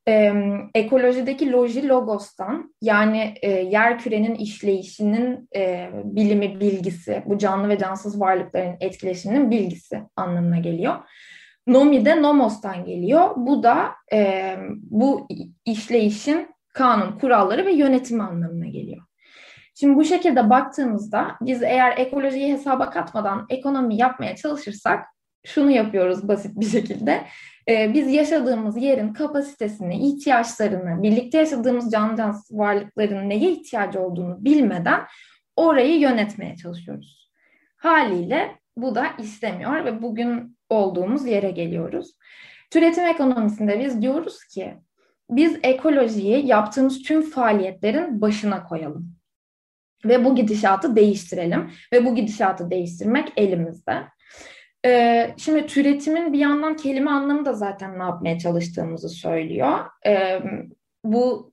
Ee, 0.08 0.32
ekolojideki 0.74 1.52
loji 1.52 1.88
logostan 1.88 2.74
yani 2.82 3.34
e, 3.42 3.50
yer 3.50 3.98
kürenin 3.98 4.34
işleyişinin 4.34 5.48
e, 5.56 5.90
bilimi 6.04 6.60
bilgisi, 6.60 7.22
bu 7.26 7.38
canlı 7.38 7.68
ve 7.68 7.78
cansız 7.78 8.20
varlıkların 8.20 8.76
etkileşiminin 8.80 9.50
bilgisi 9.50 10.02
anlamına 10.16 10.58
geliyor. 10.58 10.94
Nomi 11.66 12.04
de 12.04 12.22
nomostan 12.22 12.84
geliyor. 12.84 13.30
Bu 13.36 13.62
da 13.62 13.90
e, 14.12 14.54
bu 14.82 15.28
işleyişin 15.64 16.48
kanun, 16.74 17.18
kuralları 17.18 17.66
ve 17.66 17.72
yönetimi 17.72 18.22
anlamına 18.22 18.66
geliyor. 18.66 19.02
Şimdi 19.74 19.96
bu 19.96 20.04
şekilde 20.04 20.50
baktığımızda 20.50 21.36
biz 21.40 21.62
eğer 21.62 21.98
ekolojiyi 21.98 22.52
hesaba 22.52 22.90
katmadan 22.90 23.46
ekonomi 23.50 23.96
yapmaya 23.96 24.36
çalışırsak 24.36 25.04
şunu 25.48 25.70
yapıyoruz 25.70 26.28
basit 26.28 26.60
bir 26.60 26.66
şekilde. 26.66 27.24
Ee, 27.68 27.94
biz 27.94 28.12
yaşadığımız 28.12 28.76
yerin 28.76 29.12
kapasitesini, 29.12 30.08
ihtiyaçlarını, 30.08 31.02
birlikte 31.02 31.38
yaşadığımız 31.38 31.92
canlı 31.92 32.16
cansız 32.16 32.58
varlıkların 32.58 33.28
neye 33.28 33.50
ihtiyacı 33.50 34.00
olduğunu 34.00 34.44
bilmeden 34.44 35.00
orayı 35.56 36.00
yönetmeye 36.00 36.56
çalışıyoruz. 36.56 37.30
Haliyle 37.76 38.56
bu 38.76 38.94
da 38.94 39.06
istemiyor 39.18 39.84
ve 39.84 40.02
bugün 40.02 40.58
olduğumuz 40.70 41.26
yere 41.26 41.50
geliyoruz. 41.50 42.14
Türetim 42.70 43.04
ekonomisinde 43.04 43.80
biz 43.80 44.02
diyoruz 44.02 44.44
ki 44.44 44.74
biz 45.30 45.58
ekolojiyi 45.62 46.46
yaptığımız 46.46 47.02
tüm 47.02 47.22
faaliyetlerin 47.22 48.20
başına 48.20 48.64
koyalım. 48.64 49.18
Ve 50.04 50.24
bu 50.24 50.34
gidişatı 50.34 50.96
değiştirelim. 50.96 51.70
Ve 51.92 52.04
bu 52.04 52.14
gidişatı 52.14 52.70
değiştirmek 52.70 53.32
elimizde. 53.36 54.02
Şimdi 55.36 55.66
türetimin 55.66 56.32
bir 56.32 56.38
yandan 56.38 56.76
kelime 56.76 57.10
anlamı 57.10 57.44
da 57.44 57.52
zaten 57.52 57.98
ne 57.98 58.02
yapmaya 58.02 58.38
çalıştığımızı 58.38 59.08
söylüyor. 59.08 59.78
Bu 61.04 61.52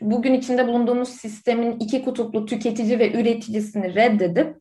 bugün 0.00 0.34
içinde 0.34 0.66
bulunduğumuz 0.66 1.08
sistemin 1.08 1.80
iki 1.80 2.04
kutuplu 2.04 2.46
tüketici 2.46 2.98
ve 2.98 3.12
üreticisini 3.12 3.94
reddedip 3.94 4.56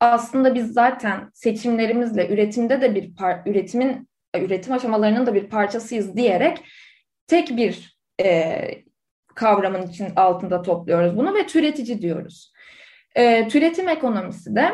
aslında 0.00 0.54
biz 0.54 0.72
zaten 0.72 1.30
seçimlerimizle 1.34 2.28
üretimde 2.28 2.80
de 2.80 2.94
bir 2.94 3.14
par 3.14 3.40
üretimin 3.46 4.08
üretim 4.36 4.72
aşamalarının 4.72 5.26
da 5.26 5.34
bir 5.34 5.48
parçasıyız 5.48 6.16
diyerek 6.16 6.64
tek 7.26 7.56
bir 7.56 7.98
e, 8.22 8.60
kavramın 9.34 9.82
için 9.82 10.08
altında 10.16 10.62
topluyoruz 10.62 11.16
bunu 11.16 11.34
ve 11.34 11.46
türetici 11.46 12.02
diyoruz. 12.02 12.52
E, 13.14 13.48
türetim 13.48 13.88
ekonomisi 13.88 14.56
de 14.56 14.72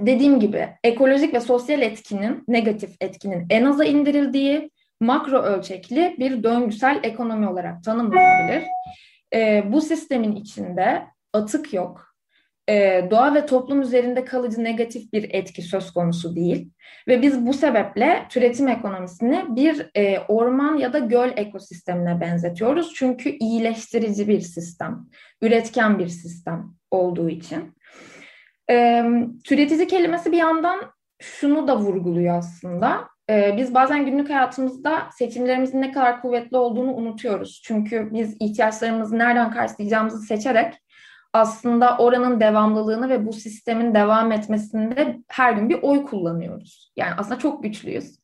dediğim 0.00 0.40
gibi 0.40 0.68
ekolojik 0.84 1.34
ve 1.34 1.40
sosyal 1.40 1.82
etkinin, 1.82 2.44
negatif 2.48 2.90
etkinin 3.00 3.46
en 3.50 3.64
aza 3.64 3.84
indirildiği 3.84 4.70
makro 5.00 5.42
ölçekli 5.42 6.16
bir 6.18 6.42
döngüsel 6.42 7.00
ekonomi 7.02 7.48
olarak 7.48 7.84
tanımlanabilir. 7.84 8.62
E, 9.34 9.64
bu 9.72 9.80
sistemin 9.80 10.36
içinde 10.36 11.02
atık 11.32 11.74
yok, 11.74 12.12
e, 12.68 13.08
doğa 13.10 13.34
ve 13.34 13.46
toplum 13.46 13.82
üzerinde 13.82 14.24
kalıcı 14.24 14.64
negatif 14.64 15.12
bir 15.12 15.34
etki 15.34 15.62
söz 15.62 15.90
konusu 15.90 16.36
değil. 16.36 16.70
Ve 17.08 17.22
biz 17.22 17.46
bu 17.46 17.52
sebeple 17.52 18.26
türetim 18.30 18.68
ekonomisini 18.68 19.44
bir 19.48 19.90
e, 19.96 20.18
orman 20.18 20.76
ya 20.76 20.92
da 20.92 20.98
göl 20.98 21.30
ekosistemine 21.36 22.20
benzetiyoruz. 22.20 22.94
Çünkü 22.94 23.30
iyileştirici 23.30 24.28
bir 24.28 24.40
sistem, 24.40 25.06
üretken 25.42 25.98
bir 25.98 26.08
sistem 26.08 26.74
olduğu 26.90 27.28
için. 27.28 27.74
E, 28.70 29.04
türetici 29.44 29.86
kelimesi 29.86 30.32
bir 30.32 30.36
yandan 30.36 30.92
şunu 31.20 31.68
da 31.68 31.78
vurguluyor 31.78 32.38
aslında. 32.38 33.08
E, 33.30 33.54
biz 33.56 33.74
bazen 33.74 34.06
günlük 34.06 34.30
hayatımızda 34.30 35.08
seçimlerimizin 35.18 35.82
ne 35.82 35.92
kadar 35.92 36.22
kuvvetli 36.22 36.56
olduğunu 36.56 36.94
unutuyoruz. 36.94 37.62
Çünkü 37.64 38.08
biz 38.12 38.36
ihtiyaçlarımızı 38.40 39.18
nereden 39.18 39.50
karşılayacağımızı 39.50 40.18
seçerek 40.18 40.74
aslında 41.32 41.96
oranın 41.98 42.40
devamlılığını 42.40 43.08
ve 43.08 43.26
bu 43.26 43.32
sistemin 43.32 43.94
devam 43.94 44.32
etmesinde 44.32 45.18
her 45.28 45.52
gün 45.52 45.68
bir 45.68 45.78
oy 45.82 46.02
kullanıyoruz. 46.02 46.92
Yani 46.96 47.12
aslında 47.18 47.38
çok 47.38 47.62
güçlüyüz. 47.62 48.18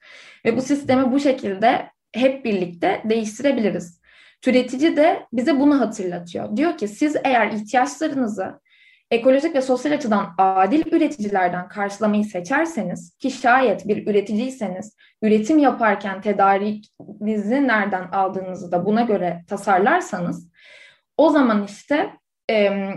Ve 0.44 0.56
bu 0.56 0.62
sistemi 0.62 1.12
bu 1.12 1.20
şekilde 1.20 1.90
hep 2.12 2.44
birlikte 2.44 3.02
değiştirebiliriz. 3.04 4.00
Türetici 4.42 4.96
de 4.96 5.26
bize 5.32 5.60
bunu 5.60 5.80
hatırlatıyor. 5.80 6.56
Diyor 6.56 6.78
ki 6.78 6.88
siz 6.88 7.16
eğer 7.24 7.52
ihtiyaçlarınızı 7.52 8.60
ekolojik 9.10 9.54
ve 9.54 9.62
sosyal 9.62 9.92
açıdan 9.92 10.34
adil 10.38 10.92
üreticilerden 10.92 11.68
karşılamayı 11.68 12.24
seçerseniz 12.24 13.16
ki 13.16 13.30
şayet 13.30 13.88
bir 13.88 14.06
üreticiyseniz 14.06 14.96
üretim 15.22 15.58
yaparken 15.58 16.20
tedarikinizi 16.20 17.68
nereden 17.68 18.08
aldığınızı 18.12 18.72
da 18.72 18.86
buna 18.86 19.02
göre 19.02 19.44
tasarlarsanız 19.48 20.48
o 21.16 21.30
zaman 21.30 21.64
işte 21.64 22.10
e, 22.50 22.88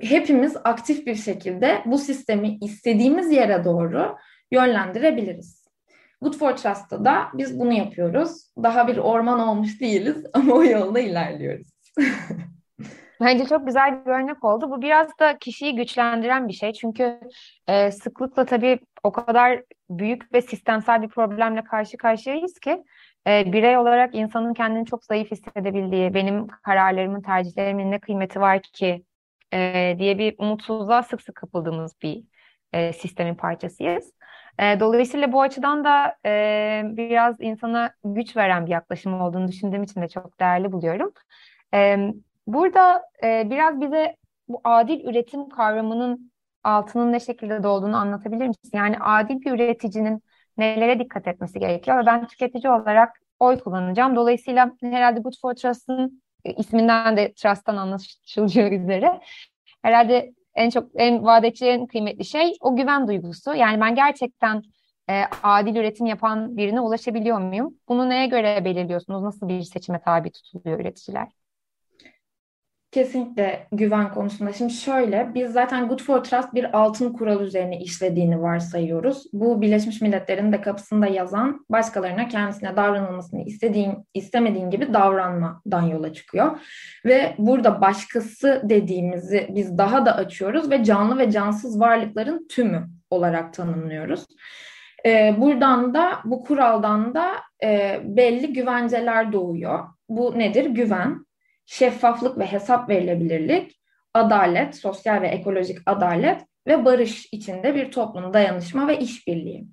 hepimiz 0.00 0.56
aktif 0.64 1.06
bir 1.06 1.14
şekilde 1.14 1.82
bu 1.86 1.98
sistemi 1.98 2.58
istediğimiz 2.60 3.32
yere 3.32 3.64
doğru 3.64 4.16
yönlendirebiliriz. 4.50 5.62
Good 6.20 6.34
for 6.34 6.56
Trust'ta 6.56 7.04
da 7.04 7.28
biz 7.34 7.58
bunu 7.58 7.72
yapıyoruz. 7.72 8.50
Daha 8.62 8.88
bir 8.88 8.96
orman 8.96 9.40
olmuş 9.40 9.80
değiliz 9.80 10.24
ama 10.32 10.54
o 10.54 10.64
yolda 10.64 11.00
ilerliyoruz. 11.00 11.68
Bence 13.22 13.46
çok 13.46 13.66
güzel 13.66 14.06
bir 14.06 14.10
örnek 14.10 14.44
oldu. 14.44 14.70
Bu 14.70 14.82
biraz 14.82 15.18
da 15.18 15.38
kişiyi 15.38 15.76
güçlendiren 15.76 16.48
bir 16.48 16.52
şey. 16.52 16.72
Çünkü 16.72 17.20
e, 17.68 17.90
sıklıkla 17.90 18.44
tabii 18.44 18.78
o 19.02 19.12
kadar 19.12 19.62
büyük 19.90 20.34
ve 20.34 20.42
sistemsel 20.42 21.02
bir 21.02 21.08
problemle 21.08 21.64
karşı 21.64 21.96
karşıyayız 21.96 22.58
ki 22.60 22.84
e, 23.26 23.52
birey 23.52 23.76
olarak 23.76 24.14
insanın 24.14 24.54
kendini 24.54 24.86
çok 24.86 25.04
zayıf 25.04 25.30
hissedebildiği, 25.30 26.14
benim 26.14 26.46
kararlarımın, 26.46 27.22
tercihlerimin 27.22 27.90
ne 27.90 28.00
kıymeti 28.00 28.40
var 28.40 28.60
ki 28.62 29.04
e, 29.54 29.94
diye 29.98 30.18
bir 30.18 30.34
umutsuzluğa 30.38 31.02
sık 31.02 31.22
sık 31.22 31.34
kapıldığımız 31.34 31.96
bir 32.02 32.24
e, 32.72 32.92
sistemin 32.92 33.34
parçasıyız. 33.34 34.12
E, 34.58 34.80
dolayısıyla 34.80 35.32
bu 35.32 35.42
açıdan 35.42 35.84
da 35.84 36.16
e, 36.26 36.82
biraz 36.84 37.40
insana 37.40 37.94
güç 38.04 38.36
veren 38.36 38.66
bir 38.66 38.70
yaklaşım 38.70 39.20
olduğunu 39.20 39.48
düşündüğüm 39.48 39.82
için 39.82 40.02
de 40.02 40.08
çok 40.08 40.40
değerli 40.40 40.72
buluyorum. 40.72 41.12
E, 41.74 42.08
burada 42.46 43.02
e, 43.24 43.50
biraz 43.50 43.80
bize 43.80 44.16
bu 44.48 44.60
adil 44.64 45.04
üretim 45.04 45.48
kavramının 45.48 46.32
altının 46.64 47.12
ne 47.12 47.20
şekilde 47.20 47.62
dolduğunu 47.62 47.96
anlatabilir 47.96 48.48
misin? 48.48 48.70
Yani 48.74 48.96
adil 49.00 49.40
bir 49.40 49.52
üreticinin 49.52 50.22
nelere 50.56 50.98
dikkat 50.98 51.28
etmesi 51.28 51.58
gerekiyor 51.58 52.02
ve 52.02 52.06
ben 52.06 52.26
tüketici 52.26 52.72
olarak 52.72 53.20
oy 53.38 53.58
kullanacağım. 53.58 54.16
Dolayısıyla 54.16 54.72
herhalde 54.80 55.20
Good 55.20 55.34
for 55.42 55.54
Trust'ın 55.54 56.22
e, 56.44 56.52
isminden 56.52 57.16
de 57.16 57.32
Trust'tan 57.32 57.76
anlaşılacağı 57.76 58.70
üzere 58.82 59.20
herhalde 59.82 60.32
en 60.54 60.70
çok 60.70 60.90
en 60.94 61.24
vadeci 61.24 61.66
en 61.66 61.86
kıymetli 61.86 62.24
şey 62.24 62.52
o 62.60 62.76
güven 62.76 63.08
duygusu. 63.08 63.54
Yani 63.54 63.80
ben 63.80 63.94
gerçekten 63.94 64.62
e, 65.10 65.22
adil 65.42 65.76
üretim 65.76 66.06
yapan 66.06 66.56
birine 66.56 66.80
ulaşabiliyor 66.80 67.38
muyum? 67.40 67.78
Bunu 67.88 68.08
neye 68.08 68.26
göre 68.26 68.64
belirliyorsunuz? 68.64 69.22
Nasıl 69.22 69.48
bir 69.48 69.62
seçime 69.62 70.00
tabi 70.00 70.30
tutuluyor 70.32 70.80
üreticiler? 70.80 71.41
Kesinlikle 72.92 73.66
güven 73.72 74.14
konusunda. 74.14 74.52
Şimdi 74.52 74.72
şöyle, 74.72 75.30
biz 75.34 75.52
zaten 75.52 75.88
Good 75.88 76.00
for 76.00 76.24
Trust 76.24 76.54
bir 76.54 76.78
altın 76.78 77.12
kural 77.12 77.40
üzerine 77.40 77.80
işlediğini 77.80 78.42
varsayıyoruz. 78.42 79.24
Bu 79.32 79.62
Birleşmiş 79.62 80.00
Milletler'in 80.00 80.52
de 80.52 80.60
kapısında 80.60 81.06
yazan 81.06 81.66
başkalarına 81.70 82.28
kendisine 82.28 82.76
davranılmasını 82.76 83.42
istediğin, 83.42 83.94
istemediğin 84.14 84.70
gibi 84.70 84.94
davranmadan 84.94 85.82
yola 85.82 86.12
çıkıyor. 86.12 86.60
Ve 87.04 87.34
burada 87.38 87.80
başkası 87.80 88.62
dediğimizi 88.64 89.46
biz 89.50 89.78
daha 89.78 90.06
da 90.06 90.16
açıyoruz 90.16 90.70
ve 90.70 90.84
canlı 90.84 91.18
ve 91.18 91.30
cansız 91.30 91.80
varlıkların 91.80 92.48
tümü 92.48 92.88
olarak 93.10 93.54
tanımlıyoruz. 93.54 94.26
Ee, 95.06 95.34
buradan 95.38 95.94
da 95.94 96.18
bu 96.24 96.44
kuraldan 96.44 97.14
da 97.14 97.32
e, 97.64 98.00
belli 98.04 98.52
güvenceler 98.52 99.32
doğuyor. 99.32 99.78
Bu 100.08 100.38
nedir? 100.38 100.66
Güven, 100.66 101.24
şeffaflık 101.66 102.38
ve 102.38 102.46
hesap 102.46 102.88
verilebilirlik, 102.88 103.80
adalet, 104.14 104.76
sosyal 104.76 105.22
ve 105.22 105.28
ekolojik 105.28 105.78
adalet 105.86 106.40
ve 106.66 106.84
barış 106.84 107.28
içinde 107.32 107.74
bir 107.74 107.90
toplum 107.90 108.34
dayanışma 108.34 108.88
ve 108.88 108.98
işbirliği. 108.98 109.66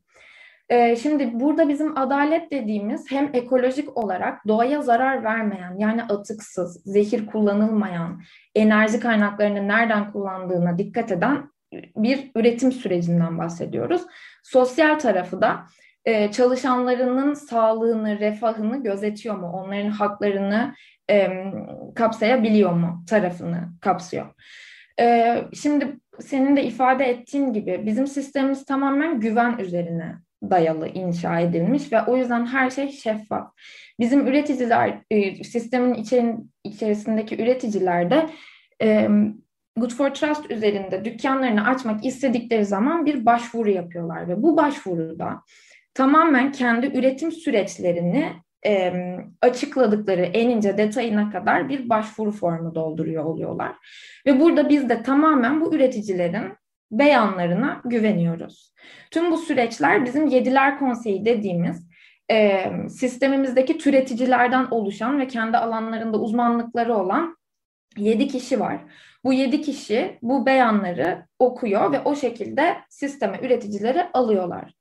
Ee, 0.70 0.96
şimdi 0.96 1.40
burada 1.40 1.70
bizim 1.70 1.98
adalet 1.98 2.52
dediğimiz 2.52 3.12
hem 3.12 3.30
ekolojik 3.34 3.98
olarak 3.98 4.48
doğaya 4.48 4.82
zarar 4.82 5.24
vermeyen 5.24 5.78
yani 5.78 6.04
atıksız, 6.04 6.84
zehir 6.86 7.26
kullanılmayan, 7.26 8.22
enerji 8.56 9.00
kaynaklarını 9.00 9.68
nereden 9.68 10.12
kullandığına 10.12 10.78
dikkat 10.78 11.12
eden 11.12 11.52
bir 11.96 12.32
üretim 12.36 12.72
sürecinden 12.72 13.38
bahsediyoruz. 13.38 14.02
Sosyal 14.44 15.00
tarafı 15.00 15.42
da 15.42 15.66
e, 16.06 16.32
çalışanlarının 16.32 17.34
sağlığını, 17.34 18.20
refahını 18.20 18.84
gözetiyor 18.84 19.36
mu? 19.36 19.52
Onların 19.54 19.90
haklarını 19.90 20.74
e, 21.10 21.30
kapsayabiliyor 21.96 22.74
mu 22.74 23.04
tarafını 23.08 23.70
kapsıyor. 23.82 24.26
E, 25.00 25.38
şimdi 25.54 26.00
senin 26.20 26.56
de 26.56 26.64
ifade 26.64 27.06
ettiğin 27.06 27.54
gibi 27.54 27.82
bizim 27.86 28.08
sistemimiz 28.08 28.66
tamamen 28.66 29.20
güven 29.20 29.58
üzerine 29.58 30.16
dayalı 30.44 30.88
inşa 30.88 31.40
edilmiş 31.40 31.92
ve 31.92 32.02
o 32.02 32.18
yüzden 32.18 32.46
her 32.46 32.70
şey 32.70 32.92
şeffaf. 32.92 33.52
Bizim 34.00 34.28
üreticiler, 34.28 35.02
e, 35.12 35.44
sistemin 35.44 35.94
içerin, 35.94 36.52
içerisindeki 36.64 37.44
üreticiler 37.44 38.12
de 38.12 38.30
e, 38.82 39.10
Good 39.78 39.92
for 39.92 40.10
Trust 40.10 40.52
üzerinde 40.52 41.06
dükkanlarını 41.06 41.68
açmak 41.68 42.06
istedikleri 42.06 42.66
zaman 42.66 43.06
bir 43.06 43.26
başvuru 43.26 43.70
yapıyorlar 43.70 44.28
ve 44.28 44.44
bu 44.44 44.58
başvuruda 44.58 45.42
tamamen 45.94 46.52
kendi 46.52 46.98
üretim 46.98 47.32
süreçlerini 47.32 48.34
e, 48.66 48.94
açıkladıkları 49.42 50.22
en 50.22 50.50
ince 50.50 50.78
detayına 50.78 51.32
kadar 51.32 51.70
bir 51.70 51.90
başvuru 51.90 52.32
formu 52.32 52.76
dolduruyor 52.76 53.24
oluyorlar. 53.24 53.76
Ve 54.26 54.40
burada 54.40 54.70
biz 54.70 54.90
de 54.90 55.04
tamamen 55.04 55.62
bu 55.62 55.76
üreticilerin 55.76 56.54
beyanlarına 56.92 57.82
güveniyoruz. 57.86 58.74
Tüm 59.12 59.32
bu 59.32 59.38
süreçler 59.38 60.06
bizim 60.06 60.28
Yediler 60.28 60.80
Konseyi 60.80 61.26
dediğimiz 61.26 61.90
e, 62.32 62.66
sistemimizdeki 62.90 63.78
türeticilerden 63.78 64.68
oluşan 64.72 65.20
ve 65.20 65.28
kendi 65.28 65.58
alanlarında 65.58 66.20
uzmanlıkları 66.20 66.96
olan 66.96 67.38
yedi 67.98 68.28
kişi 68.28 68.60
var. 68.60 68.80
Bu 69.24 69.34
yedi 69.34 69.62
kişi 69.62 70.20
bu 70.22 70.46
beyanları 70.46 71.26
okuyor 71.40 71.92
ve 71.92 72.00
o 72.00 72.16
şekilde 72.16 72.78
sisteme 72.90 73.40
üreticileri 73.42 74.04
alıyorlar. 74.14 74.74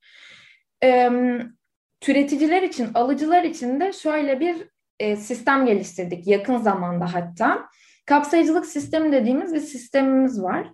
Türeticiler 2.01 2.63
için, 2.63 2.89
alıcılar 2.93 3.43
için 3.43 3.79
de 3.79 3.93
şöyle 3.93 4.39
bir 4.39 4.55
e, 4.99 5.15
sistem 5.15 5.65
geliştirdik 5.65 6.27
yakın 6.27 6.57
zamanda 6.57 7.13
hatta. 7.13 7.69
Kapsayıcılık 8.05 8.65
sistemi 8.65 9.11
dediğimiz 9.11 9.53
bir 9.53 9.59
sistemimiz 9.59 10.43
var. 10.43 10.67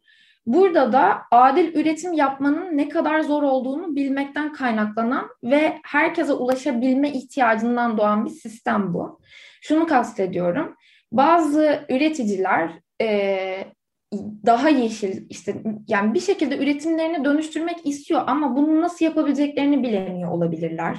Burada 0.45 0.93
da 0.93 1.21
adil 1.31 1.75
üretim 1.75 2.13
yapmanın 2.13 2.77
ne 2.77 2.89
kadar 2.89 3.21
zor 3.21 3.43
olduğunu 3.43 3.95
bilmekten 3.95 4.53
kaynaklanan 4.53 5.29
ve 5.43 5.79
herkese 5.83 6.33
ulaşabilme 6.33 7.11
ihtiyacından 7.11 7.97
doğan 7.97 8.25
bir 8.25 8.29
sistem 8.29 8.93
bu. 8.93 9.19
Şunu 9.61 9.87
kastediyorum. 9.87 10.75
Bazı 11.11 11.85
üreticiler 11.89 12.71
e, 13.01 13.65
daha 14.45 14.69
yeşil 14.69 15.25
işte 15.29 15.55
yani 15.87 16.13
bir 16.13 16.19
şekilde 16.19 16.57
üretimlerini 16.57 17.25
dönüştürmek 17.25 17.85
istiyor 17.85 18.21
ama 18.27 18.55
bunu 18.55 18.81
nasıl 18.81 19.05
yapabileceklerini 19.05 19.83
bilemiyor 19.83 20.31
olabilirler. 20.31 20.97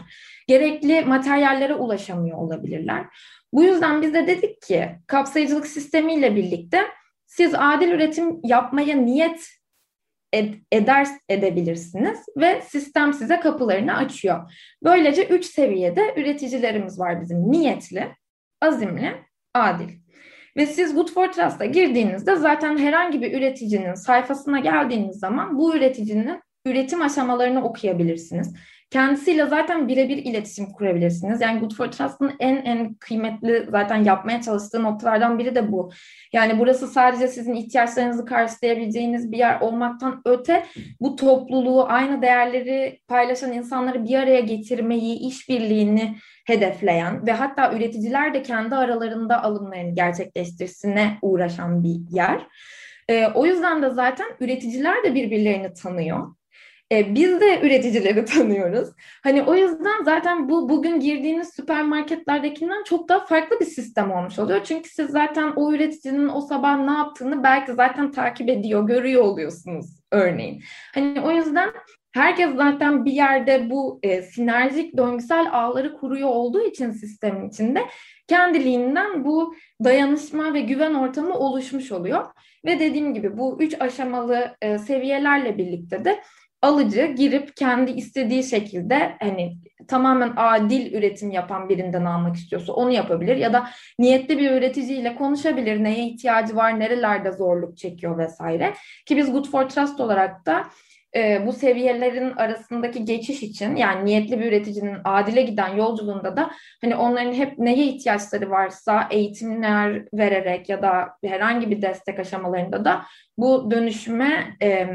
Gerekli 0.48 1.04
materyallere 1.04 1.74
ulaşamıyor 1.74 2.38
olabilirler. 2.38 3.06
Bu 3.52 3.64
yüzden 3.64 4.02
biz 4.02 4.14
de 4.14 4.26
dedik 4.26 4.62
ki 4.62 4.88
kapsayıcılık 5.06 5.66
sistemiyle 5.66 6.36
birlikte 6.36 6.80
siz 7.26 7.54
adil 7.54 7.88
üretim 7.88 8.40
yapmaya 8.44 8.96
niyet 8.96 9.48
ed- 10.34 10.60
eder 10.72 11.06
edebilirsiniz 11.28 12.18
ve 12.36 12.62
sistem 12.62 13.12
size 13.12 13.40
kapılarını 13.40 13.96
açıyor. 13.96 14.52
Böylece 14.84 15.26
üç 15.26 15.44
seviyede 15.44 16.14
üreticilerimiz 16.16 16.98
var 16.98 17.20
bizim 17.20 17.52
niyetli, 17.52 18.08
azimli, 18.62 19.12
adil. 19.54 19.88
Ve 20.56 20.66
siz 20.66 20.94
Good 20.94 21.08
for 21.08 21.32
Trust'a 21.32 21.64
girdiğinizde 21.64 22.36
zaten 22.36 22.78
herhangi 22.78 23.22
bir 23.22 23.38
üreticinin 23.38 23.94
sayfasına 23.94 24.60
geldiğiniz 24.60 25.18
zaman 25.18 25.58
bu 25.58 25.76
üreticinin 25.76 26.42
üretim 26.66 27.02
aşamalarını 27.02 27.64
okuyabilirsiniz. 27.64 28.54
Kendisiyle 28.90 29.46
zaten 29.46 29.88
birebir 29.88 30.16
iletişim 30.16 30.66
kurabilirsiniz. 30.66 31.40
Yani 31.40 31.60
Good 31.60 31.74
for 31.74 31.86
Trust'ın 31.86 32.32
en 32.40 32.56
en 32.56 32.94
kıymetli 32.94 33.66
zaten 33.70 34.04
yapmaya 34.04 34.42
çalıştığı 34.42 34.82
noktalardan 34.82 35.38
biri 35.38 35.54
de 35.54 35.72
bu. 35.72 35.90
Yani 36.32 36.58
burası 36.58 36.86
sadece 36.86 37.28
sizin 37.28 37.54
ihtiyaçlarınızı 37.54 38.24
karşılayabileceğiniz 38.24 39.32
bir 39.32 39.38
yer 39.38 39.60
olmaktan 39.60 40.22
öte 40.24 40.66
bu 41.00 41.16
topluluğu, 41.16 41.86
aynı 41.88 42.22
değerleri 42.22 43.00
paylaşan 43.08 43.52
insanları 43.52 44.04
bir 44.04 44.18
araya 44.18 44.40
getirmeyi, 44.40 45.18
işbirliğini 45.18 46.16
hedefleyen 46.46 47.26
ve 47.26 47.32
hatta 47.32 47.72
üreticiler 47.72 48.34
de 48.34 48.42
kendi 48.42 48.74
aralarında 48.74 49.42
alımlarını 49.42 49.94
gerçekleştirsine 49.94 51.18
uğraşan 51.22 51.84
bir 51.84 52.16
yer. 52.16 52.46
E, 53.08 53.26
o 53.26 53.46
yüzden 53.46 53.82
de 53.82 53.90
zaten 53.90 54.26
üreticiler 54.40 55.04
de 55.04 55.14
birbirlerini 55.14 55.74
tanıyor. 55.74 56.35
E, 56.92 57.14
biz 57.14 57.40
de 57.40 57.60
üreticileri 57.60 58.24
tanıyoruz. 58.34 58.88
Hani 59.22 59.42
o 59.42 59.54
yüzden 59.54 60.04
zaten 60.04 60.48
bu 60.48 60.68
bugün 60.68 61.00
girdiğiniz 61.00 61.48
süpermarketlerdekinden 61.54 62.84
çok 62.84 63.08
daha 63.08 63.26
farklı 63.26 63.60
bir 63.60 63.64
sistem 63.64 64.10
olmuş 64.10 64.38
oluyor. 64.38 64.60
Çünkü 64.64 64.90
siz 64.90 65.10
zaten 65.10 65.52
o 65.56 65.72
üreticinin 65.72 66.28
o 66.28 66.40
sabah 66.40 66.84
ne 66.84 66.92
yaptığını 66.92 67.42
belki 67.42 67.72
zaten 67.72 68.10
takip 68.10 68.48
ediyor, 68.48 68.86
görüyor 68.86 69.22
oluyorsunuz 69.22 69.86
örneğin. 70.12 70.62
Hani 70.94 71.20
o 71.20 71.30
yüzden 71.30 71.70
herkes 72.12 72.54
zaten 72.56 73.04
bir 73.04 73.12
yerde 73.12 73.70
bu 73.70 74.00
e, 74.02 74.22
sinerjik 74.22 74.96
döngüsel 74.96 75.48
ağları 75.52 75.96
kuruyor 75.96 76.28
olduğu 76.28 76.66
için 76.66 76.90
sistemin 76.90 77.48
içinde 77.48 77.80
kendiliğinden 78.28 79.24
bu 79.24 79.54
dayanışma 79.84 80.54
ve 80.54 80.60
güven 80.60 80.94
ortamı 80.94 81.38
oluşmuş 81.38 81.92
oluyor. 81.92 82.26
Ve 82.64 82.78
dediğim 82.80 83.14
gibi 83.14 83.38
bu 83.38 83.62
üç 83.62 83.80
aşamalı 83.80 84.56
e, 84.62 84.78
seviyelerle 84.78 85.58
birlikte 85.58 86.04
de 86.04 86.22
alıcı 86.66 87.06
girip 87.06 87.56
kendi 87.56 87.90
istediği 87.90 88.44
şekilde 88.44 89.16
hani 89.20 89.56
tamamen 89.88 90.32
adil 90.36 90.92
üretim 90.92 91.30
yapan 91.30 91.68
birinden 91.68 92.04
almak 92.04 92.36
istiyorsa 92.36 92.72
onu 92.72 92.92
yapabilir 92.92 93.36
ya 93.36 93.52
da 93.52 93.66
niyetli 93.98 94.38
bir 94.38 94.50
üreticiyle 94.50 95.14
konuşabilir 95.14 95.84
neye 95.84 96.06
ihtiyacı 96.06 96.56
var 96.56 96.80
nerelerde 96.80 97.32
zorluk 97.32 97.78
çekiyor 97.78 98.18
vesaire. 98.18 98.74
Ki 99.06 99.16
biz 99.16 99.32
Good 99.32 99.44
for 99.44 99.68
Trust 99.68 100.00
olarak 100.00 100.46
da 100.46 100.64
e, 101.16 101.46
bu 101.46 101.52
seviyelerin 101.52 102.30
arasındaki 102.36 103.04
geçiş 103.04 103.42
için 103.42 103.76
yani 103.76 104.04
niyetli 104.04 104.40
bir 104.40 104.44
üreticinin 104.44 104.96
adile 105.04 105.42
giden 105.42 105.68
yolculuğunda 105.68 106.36
da 106.36 106.50
hani 106.80 106.96
onların 106.96 107.32
hep 107.32 107.58
neye 107.58 107.86
ihtiyaçları 107.86 108.50
varsa 108.50 109.08
eğitimler 109.10 110.04
vererek 110.14 110.68
ya 110.68 110.82
da 110.82 111.08
herhangi 111.24 111.70
bir 111.70 111.82
destek 111.82 112.18
aşamalarında 112.18 112.84
da 112.84 113.02
bu 113.38 113.70
dönüşüme 113.70 114.56
e, 114.62 114.88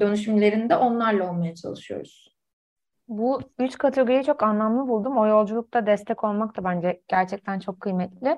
dönüşümlerinde 0.00 0.76
onlarla 0.76 1.30
olmaya 1.30 1.54
çalışıyoruz. 1.54 2.28
Bu 3.08 3.40
üç 3.58 3.78
kategoriyi 3.78 4.24
çok 4.24 4.42
anlamlı 4.42 4.88
buldum. 4.88 5.18
O 5.18 5.26
yolculukta 5.26 5.86
destek 5.86 6.24
olmak 6.24 6.56
da 6.56 6.64
bence 6.64 7.00
gerçekten 7.08 7.60
çok 7.60 7.80
kıymetli. 7.80 8.36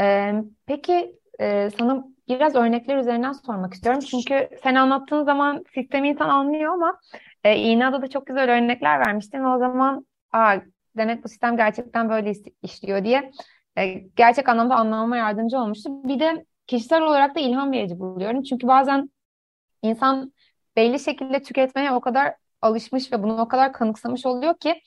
Ee, 0.00 0.34
peki 0.66 1.16
e, 1.40 1.70
sana 1.78 2.04
biraz 2.28 2.54
örnekler 2.54 2.96
üzerinden 2.96 3.32
sormak 3.32 3.74
istiyorum. 3.74 4.00
Çünkü 4.00 4.48
sen 4.62 4.74
anlattığın 4.74 5.24
zaman 5.24 5.64
sistemi 5.74 6.08
insan 6.08 6.28
anlıyor 6.28 6.72
ama 6.74 7.00
e, 7.44 7.56
İğneada 7.56 8.02
da 8.02 8.10
çok 8.10 8.26
güzel 8.26 8.50
örnekler 8.50 8.98
vermiştin 9.00 9.44
ve 9.44 9.48
o 9.48 9.58
zaman 9.58 10.06
Aa, 10.32 10.56
demek 10.96 11.24
bu 11.24 11.28
sistem 11.28 11.56
gerçekten 11.56 12.08
böyle 12.08 12.32
işliyor 12.62 13.04
diye 13.04 13.30
e, 13.78 13.86
gerçek 14.16 14.48
anlamda 14.48 14.74
anlamama 14.74 15.16
yardımcı 15.16 15.58
olmuştu. 15.58 15.90
Bir 16.04 16.20
de 16.20 16.46
kişisel 16.66 17.02
olarak 17.02 17.34
da 17.36 17.40
ilham 17.40 17.72
verici 17.72 17.98
buluyorum. 17.98 18.42
Çünkü 18.42 18.66
bazen 18.68 19.10
insan 19.82 20.32
belli 20.76 21.00
şekilde 21.00 21.42
tüketmeye 21.42 21.92
o 21.92 22.00
kadar 22.00 22.34
alışmış 22.62 23.12
ve 23.12 23.22
bunu 23.22 23.40
o 23.40 23.48
kadar 23.48 23.72
kanıksamış 23.72 24.26
oluyor 24.26 24.54
ki 24.58 24.82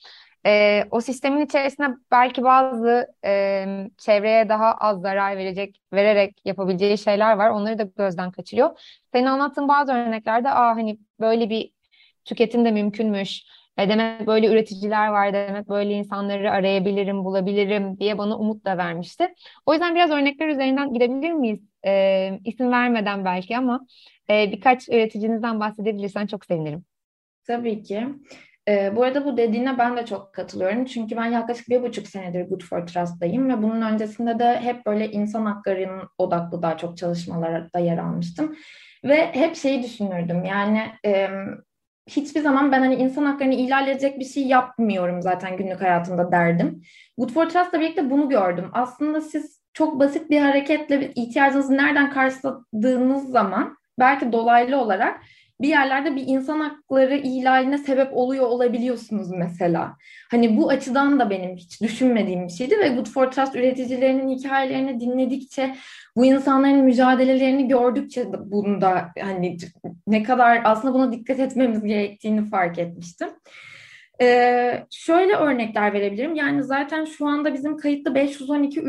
e, 0.46 0.84
o 0.90 1.00
sistemin 1.00 1.46
içerisinde 1.46 1.88
belki 2.10 2.42
bazı 2.42 3.06
e, 3.24 3.66
çevreye 3.98 4.48
daha 4.48 4.74
az 4.74 5.00
zarar 5.00 5.36
verecek 5.36 5.80
vererek 5.92 6.40
yapabileceği 6.44 6.98
şeyler 6.98 7.36
var. 7.36 7.50
Onları 7.50 7.78
da 7.78 7.82
gözden 7.82 8.30
kaçırıyor. 8.30 8.70
Senin 9.12 9.26
anlattığın 9.26 9.68
bazı 9.68 9.92
örneklerde 9.92 10.50
aa 10.50 10.76
hani 10.76 10.98
böyle 11.20 11.50
bir 11.50 11.70
tüketim 12.24 12.64
de 12.64 12.70
mümkünmüş. 12.70 13.42
E 13.78 13.88
demek 13.88 14.26
böyle 14.26 14.46
üreticiler 14.46 15.08
var, 15.08 15.32
demek 15.32 15.68
böyle 15.68 15.94
insanları 15.94 16.50
arayabilirim, 16.50 17.24
bulabilirim 17.24 17.98
diye 17.98 18.18
bana 18.18 18.38
umut 18.38 18.64
da 18.64 18.78
vermişti. 18.78 19.34
O 19.66 19.72
yüzden 19.72 19.94
biraz 19.94 20.10
örnekler 20.10 20.48
üzerinden 20.48 20.92
gidebilir 20.92 21.32
miyiz? 21.32 21.60
E, 21.86 22.40
isim 22.44 22.72
vermeden 22.72 23.24
belki 23.24 23.56
ama 23.56 23.86
e, 24.30 24.52
birkaç 24.52 24.88
üreticinizden 24.88 25.60
bahsedebilirsen 25.60 26.26
çok 26.26 26.44
sevinirim. 26.44 26.84
Tabii 27.46 27.82
ki. 27.82 28.06
E, 28.68 28.96
bu 28.96 29.02
arada 29.02 29.24
bu 29.24 29.36
dediğine 29.36 29.78
ben 29.78 29.96
de 29.96 30.06
çok 30.06 30.32
katılıyorum. 30.32 30.84
Çünkü 30.84 31.16
ben 31.16 31.26
yaklaşık 31.26 31.68
bir 31.68 31.82
buçuk 31.82 32.06
senedir 32.06 32.48
Good 32.48 32.62
for 32.62 32.86
Trust'tayım 32.86 33.48
ve 33.48 33.62
bunun 33.62 33.82
öncesinde 33.82 34.38
de 34.38 34.60
hep 34.60 34.86
böyle 34.86 35.10
insan 35.10 35.46
haklarının 35.46 36.08
odaklı 36.18 36.62
daha 36.62 36.76
çok 36.76 36.96
çalışmalarda 36.96 37.78
yer 37.78 37.98
almıştım. 37.98 38.56
Ve 39.04 39.32
hep 39.32 39.56
şeyi 39.56 39.82
düşünürdüm 39.82 40.44
yani 40.44 40.82
e, 41.06 41.28
hiçbir 42.08 42.40
zaman 42.40 42.72
ben 42.72 42.80
hani 42.80 42.94
insan 42.94 43.24
haklarını 43.24 43.54
ihlal 43.54 43.88
edecek 43.88 44.20
bir 44.20 44.24
şey 44.24 44.46
yapmıyorum 44.46 45.22
zaten 45.22 45.56
günlük 45.56 45.80
hayatımda 45.80 46.32
derdim. 46.32 46.82
Good 47.18 47.30
for 47.30 47.48
Trust'la 47.48 47.80
birlikte 47.80 48.10
bunu 48.10 48.28
gördüm. 48.28 48.70
Aslında 48.72 49.20
siz 49.20 49.60
çok 49.74 50.00
basit 50.00 50.30
bir 50.30 50.40
hareketle 50.40 51.12
ihtiyacınızı 51.14 51.76
nereden 51.76 52.10
karşıladığınız 52.10 53.30
zaman 53.30 53.76
belki 53.98 54.32
dolaylı 54.32 54.80
olarak 54.80 55.20
bir 55.60 55.68
yerlerde 55.68 56.16
bir 56.16 56.24
insan 56.26 56.60
hakları 56.60 57.16
ihlaline 57.16 57.78
sebep 57.78 58.16
oluyor 58.16 58.46
olabiliyorsunuz 58.46 59.30
mesela. 59.30 59.96
Hani 60.30 60.56
bu 60.56 60.68
açıdan 60.68 61.20
da 61.20 61.30
benim 61.30 61.56
hiç 61.56 61.82
düşünmediğim 61.82 62.44
bir 62.46 62.52
şeydi 62.52 62.78
ve 62.78 62.88
Good 62.88 63.06
for 63.06 63.30
Trust 63.30 63.56
üreticilerinin 63.56 64.38
hikayelerini 64.38 65.00
dinledikçe 65.00 65.76
bu 66.16 66.24
insanların 66.26 66.84
mücadelelerini 66.84 67.68
gördükçe 67.68 68.26
bunda 68.44 69.08
hani 69.20 69.56
ne 70.06 70.22
kadar 70.22 70.60
aslında 70.64 70.94
buna 70.94 71.12
dikkat 71.12 71.40
etmemiz 71.40 71.84
gerektiğini 71.84 72.50
fark 72.50 72.78
etmiştim. 72.78 73.28
Ee, 74.20 74.86
şöyle 74.90 75.34
örnekler 75.34 75.92
verebilirim. 75.92 76.34
Yani 76.34 76.64
zaten 76.64 77.04
şu 77.04 77.26
anda 77.26 77.54
bizim 77.54 77.76
kayıtlı 77.76 78.14
512 78.14 78.80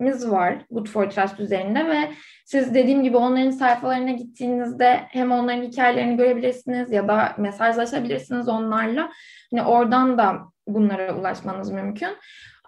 üreticimiz 0.00 0.30
var 0.30 0.58
Good 0.70 0.86
for 0.86 1.10
Trust 1.10 1.40
üzerinde 1.40 1.88
ve 1.88 2.10
siz 2.44 2.74
dediğim 2.74 3.02
gibi 3.02 3.16
onların 3.16 3.50
sayfalarına 3.50 4.10
gittiğinizde 4.10 5.00
hem 5.08 5.32
onların 5.32 5.62
hikayelerini 5.62 6.16
görebilirsiniz 6.16 6.92
ya 6.92 7.08
da 7.08 7.34
mesajlaşabilirsiniz 7.38 8.48
onlarla. 8.48 9.10
Hani 9.50 9.62
oradan 9.62 10.18
da 10.18 10.38
bunlara 10.66 11.14
ulaşmanız 11.14 11.70
mümkün. 11.70 12.08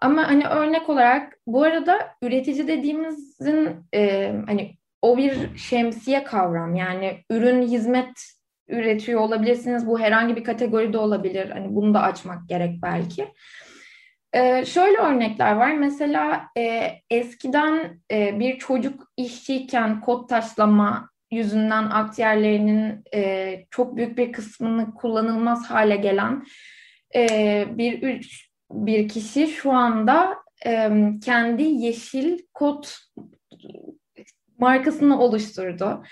Ama 0.00 0.28
hani 0.28 0.46
örnek 0.46 0.88
olarak 0.88 1.38
bu 1.46 1.62
arada 1.62 1.98
üretici 2.22 2.68
dediğimizin 2.68 3.68
e, 3.94 4.32
hani 4.46 4.76
o 5.02 5.16
bir 5.16 5.56
şemsiye 5.56 6.24
kavram 6.24 6.74
yani 6.74 7.24
ürün 7.30 7.62
hizmet 7.62 8.10
üretiyor 8.68 9.20
olabilirsiniz. 9.20 9.86
Bu 9.86 10.00
herhangi 10.00 10.36
bir 10.36 10.44
kategoride 10.44 10.98
olabilir. 10.98 11.50
Hani 11.50 11.74
bunu 11.74 11.94
da 11.94 12.02
açmak 12.02 12.48
gerek 12.48 12.82
belki. 12.82 13.28
Ee, 14.32 14.64
şöyle 14.64 14.98
örnekler 14.98 15.52
var. 15.56 15.72
Mesela 15.72 16.46
e, 16.58 16.92
eskiden 17.10 18.00
e, 18.10 18.40
bir 18.40 18.58
çocuk 18.58 19.12
işçiyken 19.16 20.00
kod 20.00 20.28
taşlama 20.28 21.10
yüzünden 21.30 21.84
akciğerlerinin 21.84 23.04
e, 23.14 23.64
çok 23.70 23.96
büyük 23.96 24.18
bir 24.18 24.32
kısmını 24.32 24.94
kullanılmaz 24.94 25.66
hale 25.66 25.96
gelen 25.96 26.44
e, 27.14 27.64
bir 27.70 28.20
bir 28.70 29.08
kişi 29.08 29.46
şu 29.46 29.72
anda 29.72 30.36
e, 30.66 30.90
kendi 31.24 31.62
yeşil 31.62 32.38
kod 32.54 32.84
markasını 34.58 35.20
oluşturdu. 35.20 36.04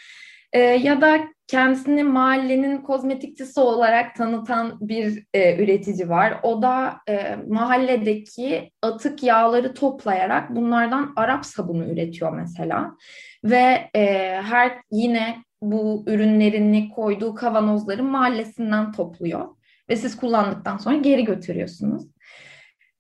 E, 0.52 0.60
ya 0.60 1.00
da 1.00 1.20
kendisini 1.46 2.04
mahallenin 2.04 2.78
kozmetikçisi 2.78 3.60
olarak 3.60 4.14
tanıtan 4.14 4.78
bir 4.80 5.24
e, 5.34 5.64
üretici 5.64 6.08
var. 6.08 6.40
O 6.42 6.62
da 6.62 6.96
e, 7.08 7.36
mahalledeki 7.48 8.70
atık 8.82 9.22
yağları 9.22 9.74
toplayarak 9.74 10.56
bunlardan 10.56 11.12
Arap 11.16 11.46
sabunu 11.46 11.84
üretiyor 11.84 12.32
mesela. 12.32 12.96
Ve 13.44 13.90
e, 13.96 14.02
her 14.42 14.72
yine 14.90 15.36
bu 15.62 16.04
ürünlerini 16.06 16.88
koyduğu 16.88 17.34
kavanozları 17.34 18.04
mahallesinden 18.04 18.92
topluyor. 18.92 19.48
Ve 19.88 19.96
siz 19.96 20.16
kullandıktan 20.16 20.76
sonra 20.78 20.96
geri 20.96 21.24
götürüyorsunuz. 21.24 22.02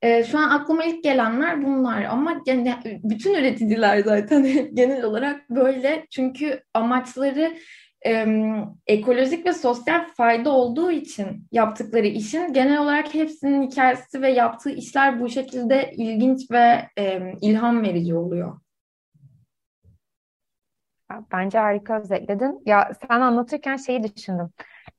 E, 0.02 0.24
şu 0.24 0.38
an 0.38 0.50
aklıma 0.50 0.84
ilk 0.84 1.04
gelenler 1.04 1.64
bunlar 1.64 2.04
ama 2.04 2.42
yani 2.46 2.74
bütün 3.04 3.34
üreticiler 3.34 3.98
zaten 3.98 4.46
genel 4.74 5.04
olarak 5.04 5.50
böyle 5.50 6.06
çünkü 6.10 6.62
amaçları 6.74 7.56
e, 8.06 8.26
ekolojik 8.86 9.46
ve 9.46 9.52
sosyal 9.52 10.06
fayda 10.16 10.50
olduğu 10.50 10.90
için 10.90 11.46
yaptıkları 11.52 12.06
işin 12.06 12.52
genel 12.52 12.78
olarak 12.78 13.14
hepsinin 13.14 13.70
hikayesi 13.70 14.22
ve 14.22 14.30
yaptığı 14.30 14.70
işler 14.70 15.20
bu 15.20 15.28
şekilde 15.28 15.92
ilginç 15.92 16.50
ve 16.50 16.88
e, 16.98 17.32
ilham 17.40 17.82
verici 17.82 18.14
oluyor. 18.14 18.60
Bence 21.32 21.58
harika 21.58 22.00
özetledin. 22.00 22.62
Ya 22.66 22.90
sen 23.08 23.20
anlatırken 23.20 23.76
şeyi 23.76 24.02
düşündüm. 24.02 24.50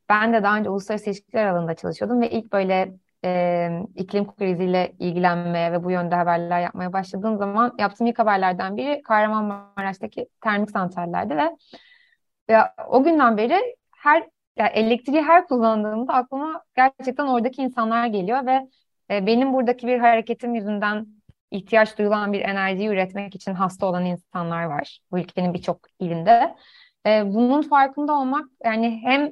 Ben 0.09 0.33
de 0.33 0.43
daha 0.43 0.57
önce 0.57 0.69
uluslararası 0.69 1.09
ilişkiler 1.09 1.45
alanında 1.45 1.75
çalışıyordum 1.75 2.21
ve 2.21 2.29
ilk 2.29 2.53
böyle 2.53 2.93
e, 3.25 3.69
iklim 3.95 4.35
kriziyle 4.35 4.95
ilgilenmeye 4.99 5.71
ve 5.71 5.83
bu 5.83 5.91
yönde 5.91 6.15
haberler 6.15 6.61
yapmaya 6.61 6.93
başladığım 6.93 7.37
zaman 7.37 7.75
yaptığım 7.79 8.07
ilk 8.07 8.19
haberlerden 8.19 8.77
biri 8.77 9.01
Kahramanmaraş'taki 9.01 10.27
termik 10.41 10.71
santrallerdi 10.71 11.37
ve 11.37 11.49
ya, 12.49 12.73
o 12.87 13.03
günden 13.03 13.37
beri 13.37 13.75
her 13.97 14.23
yani 14.57 14.69
elektriği 14.69 15.21
her 15.21 15.47
kullandığımda 15.47 16.13
aklıma 16.13 16.63
gerçekten 16.75 17.27
oradaki 17.27 17.61
insanlar 17.61 18.07
geliyor 18.07 18.45
ve 18.45 18.69
e, 19.11 19.25
benim 19.25 19.53
buradaki 19.53 19.87
bir 19.87 19.99
hareketim 19.99 20.55
yüzünden 20.55 21.07
ihtiyaç 21.51 21.97
duyulan 21.97 22.33
bir 22.33 22.41
enerjiyi 22.41 22.89
üretmek 22.89 23.35
için 23.35 23.53
hasta 23.53 23.85
olan 23.85 24.05
insanlar 24.05 24.63
var 24.63 24.99
bu 25.11 25.19
ülkenin 25.19 25.53
birçok 25.53 25.79
ilinde. 25.99 26.55
E, 27.05 27.23
bunun 27.25 27.61
farkında 27.61 28.13
olmak 28.13 28.45
yani 28.65 28.99
hem 29.03 29.31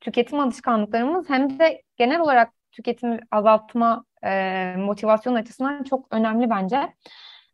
tüketim 0.00 0.40
alışkanlıklarımız 0.40 1.30
hem 1.30 1.58
de 1.58 1.82
genel 1.96 2.20
olarak 2.20 2.52
tüketimi 2.72 3.20
azaltma 3.30 4.04
e, 4.24 4.74
motivasyon 4.78 5.34
açısından 5.34 5.82
çok 5.82 6.06
önemli 6.10 6.50
bence. 6.50 6.92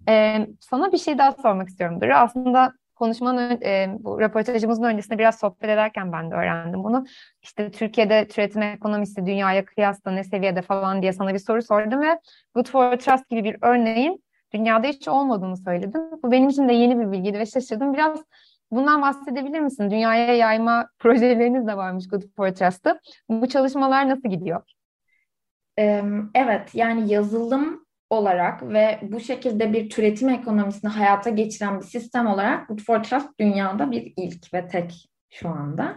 E, 0.08 0.46
sana 0.60 0.92
bir 0.92 0.98
şey 0.98 1.18
daha 1.18 1.32
sormak 1.32 1.68
istiyorum 1.68 2.00
Duru. 2.00 2.14
Aslında 2.14 2.72
konuşmanın 2.98 3.60
e, 3.62 3.96
bu 3.98 4.20
röportajımızın 4.20 4.82
öncesinde 4.82 5.18
biraz 5.18 5.38
sohbet 5.38 5.70
ederken 5.70 6.12
ben 6.12 6.30
de 6.30 6.34
öğrendim 6.34 6.84
bunu. 6.84 7.04
İşte 7.42 7.70
Türkiye'de 7.70 8.28
türetim 8.28 8.62
ekonomisi 8.62 9.26
dünyaya 9.26 9.64
kıyasla 9.64 10.10
ne 10.10 10.24
seviyede 10.24 10.62
falan 10.62 11.02
diye 11.02 11.12
sana 11.12 11.34
bir 11.34 11.38
soru 11.38 11.62
sordum 11.62 12.00
ve 12.00 12.18
Good 12.54 12.66
for 12.66 12.96
Trust 12.96 13.30
gibi 13.30 13.44
bir 13.44 13.56
örneğin 13.62 14.24
dünyada 14.54 14.86
hiç 14.86 15.08
olmadığını 15.08 15.56
söyledim. 15.56 16.00
Bu 16.22 16.32
benim 16.32 16.48
için 16.48 16.68
de 16.68 16.72
yeni 16.72 16.98
bir 17.00 17.12
bilgiydi 17.12 17.38
ve 17.38 17.46
şaşırdım. 17.46 17.94
Biraz 17.94 18.24
bundan 18.70 19.02
bahsedebilir 19.02 19.60
misin? 19.60 19.90
Dünyaya 19.90 20.36
yayma 20.36 20.88
projeleriniz 20.98 21.66
de 21.66 21.76
varmış 21.76 22.08
Good 22.08 22.22
for 22.36 22.48
Trust'ta. 22.48 23.00
Bu 23.28 23.48
çalışmalar 23.48 24.08
nasıl 24.08 24.28
gidiyor? 24.28 24.62
Evet, 26.34 26.74
yani 26.74 27.12
yazılım 27.12 27.86
olarak 28.10 28.62
ve 28.62 28.98
bu 29.02 29.20
şekilde 29.20 29.72
bir 29.72 29.90
türetim 29.90 30.28
ekonomisini 30.28 30.90
hayata 30.90 31.30
geçiren 31.30 31.80
bir 31.80 31.84
sistem 31.84 32.26
olarak 32.26 32.68
Good 32.68 32.80
for 32.80 33.02
Trust 33.02 33.38
dünyada 33.40 33.90
bir 33.90 34.12
ilk 34.16 34.54
ve 34.54 34.68
tek 34.68 35.08
şu 35.30 35.48
anda. 35.48 35.96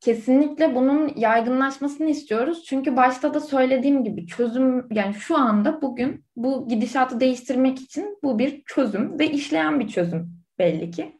Kesinlikle 0.00 0.74
bunun 0.74 1.12
yaygınlaşmasını 1.16 2.10
istiyoruz. 2.10 2.64
Çünkü 2.64 2.96
başta 2.96 3.34
da 3.34 3.40
söylediğim 3.40 4.04
gibi 4.04 4.26
çözüm 4.26 4.86
yani 4.90 5.14
şu 5.14 5.36
anda 5.36 5.82
bugün 5.82 6.24
bu 6.36 6.68
gidişatı 6.68 7.20
değiştirmek 7.20 7.80
için 7.80 8.18
bu 8.22 8.38
bir 8.38 8.62
çözüm 8.66 9.18
ve 9.18 9.26
işleyen 9.26 9.80
bir 9.80 9.88
çözüm 9.88 10.32
belli 10.58 10.90
ki. 10.90 11.18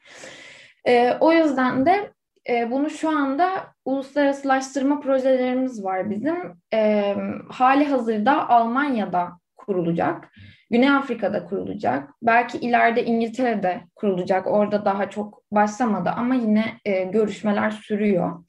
O 1.20 1.32
yüzden 1.32 1.86
de 1.86 2.12
e, 2.48 2.70
bunu 2.70 2.90
şu 2.90 3.08
anda 3.08 3.74
uluslararasılaştırma 3.84 5.00
projelerimiz 5.00 5.84
var 5.84 6.10
bizim. 6.10 6.36
E, 6.74 7.14
hali 7.48 7.84
hazırda 7.84 8.48
Almanya'da 8.48 9.32
kurulacak. 9.56 10.28
Güney 10.70 10.90
Afrika'da 10.90 11.44
kurulacak. 11.44 12.10
Belki 12.22 12.58
ileride 12.58 13.04
İngiltere'de 13.04 13.80
kurulacak. 13.96 14.46
Orada 14.46 14.84
daha 14.84 15.10
çok 15.10 15.42
başlamadı 15.50 16.10
ama 16.10 16.34
yine 16.34 16.64
e, 16.84 17.04
görüşmeler 17.04 17.70
sürüyor. 17.70 18.44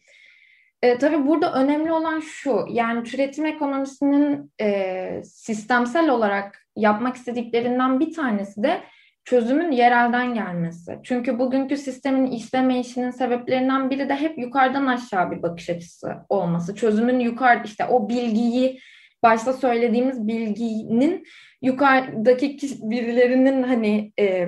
E, 0.82 0.98
tabii 0.98 1.28
burada 1.28 1.54
önemli 1.54 1.92
olan 1.92 2.20
şu, 2.20 2.66
yani 2.70 3.04
türetim 3.04 3.46
ekonomisinin 3.46 4.52
e, 4.62 5.22
sistemsel 5.24 6.10
olarak 6.10 6.66
yapmak 6.76 7.16
istediklerinden 7.16 8.00
bir 8.00 8.14
tanesi 8.14 8.64
de 8.64 8.84
çözümün 9.26 9.72
yerelden 9.72 10.34
gelmesi. 10.34 11.00
Çünkü 11.04 11.40
bugünkü 11.40 11.78
sistemin 11.78 12.32
işlemeyişinin 12.32 13.12
sebeplerinden 13.12 13.90
biri 13.90 14.10
de 14.10 14.16
hep 14.16 14.38
yukarıdan 14.38 14.88
aşağı 14.88 15.32
bir 15.32 15.42
bakış 15.42 15.70
açısı 15.70 16.16
olması. 16.30 16.76
Çözümün 16.76 17.20
yukarı 17.20 17.62
işte 17.66 17.86
o 17.86 18.10
bilgiyi 18.10 18.80
başta 19.24 19.54
söylediğimiz 19.54 20.28
bilginin 20.28 21.24
yukarıdaki 21.62 22.58
birilerinin 22.82 23.64
hani 23.64 24.14
e, 24.20 24.48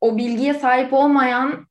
o 0.00 0.16
bilgiye 0.16 0.54
sahip 0.54 0.92
olmayan 0.92 1.66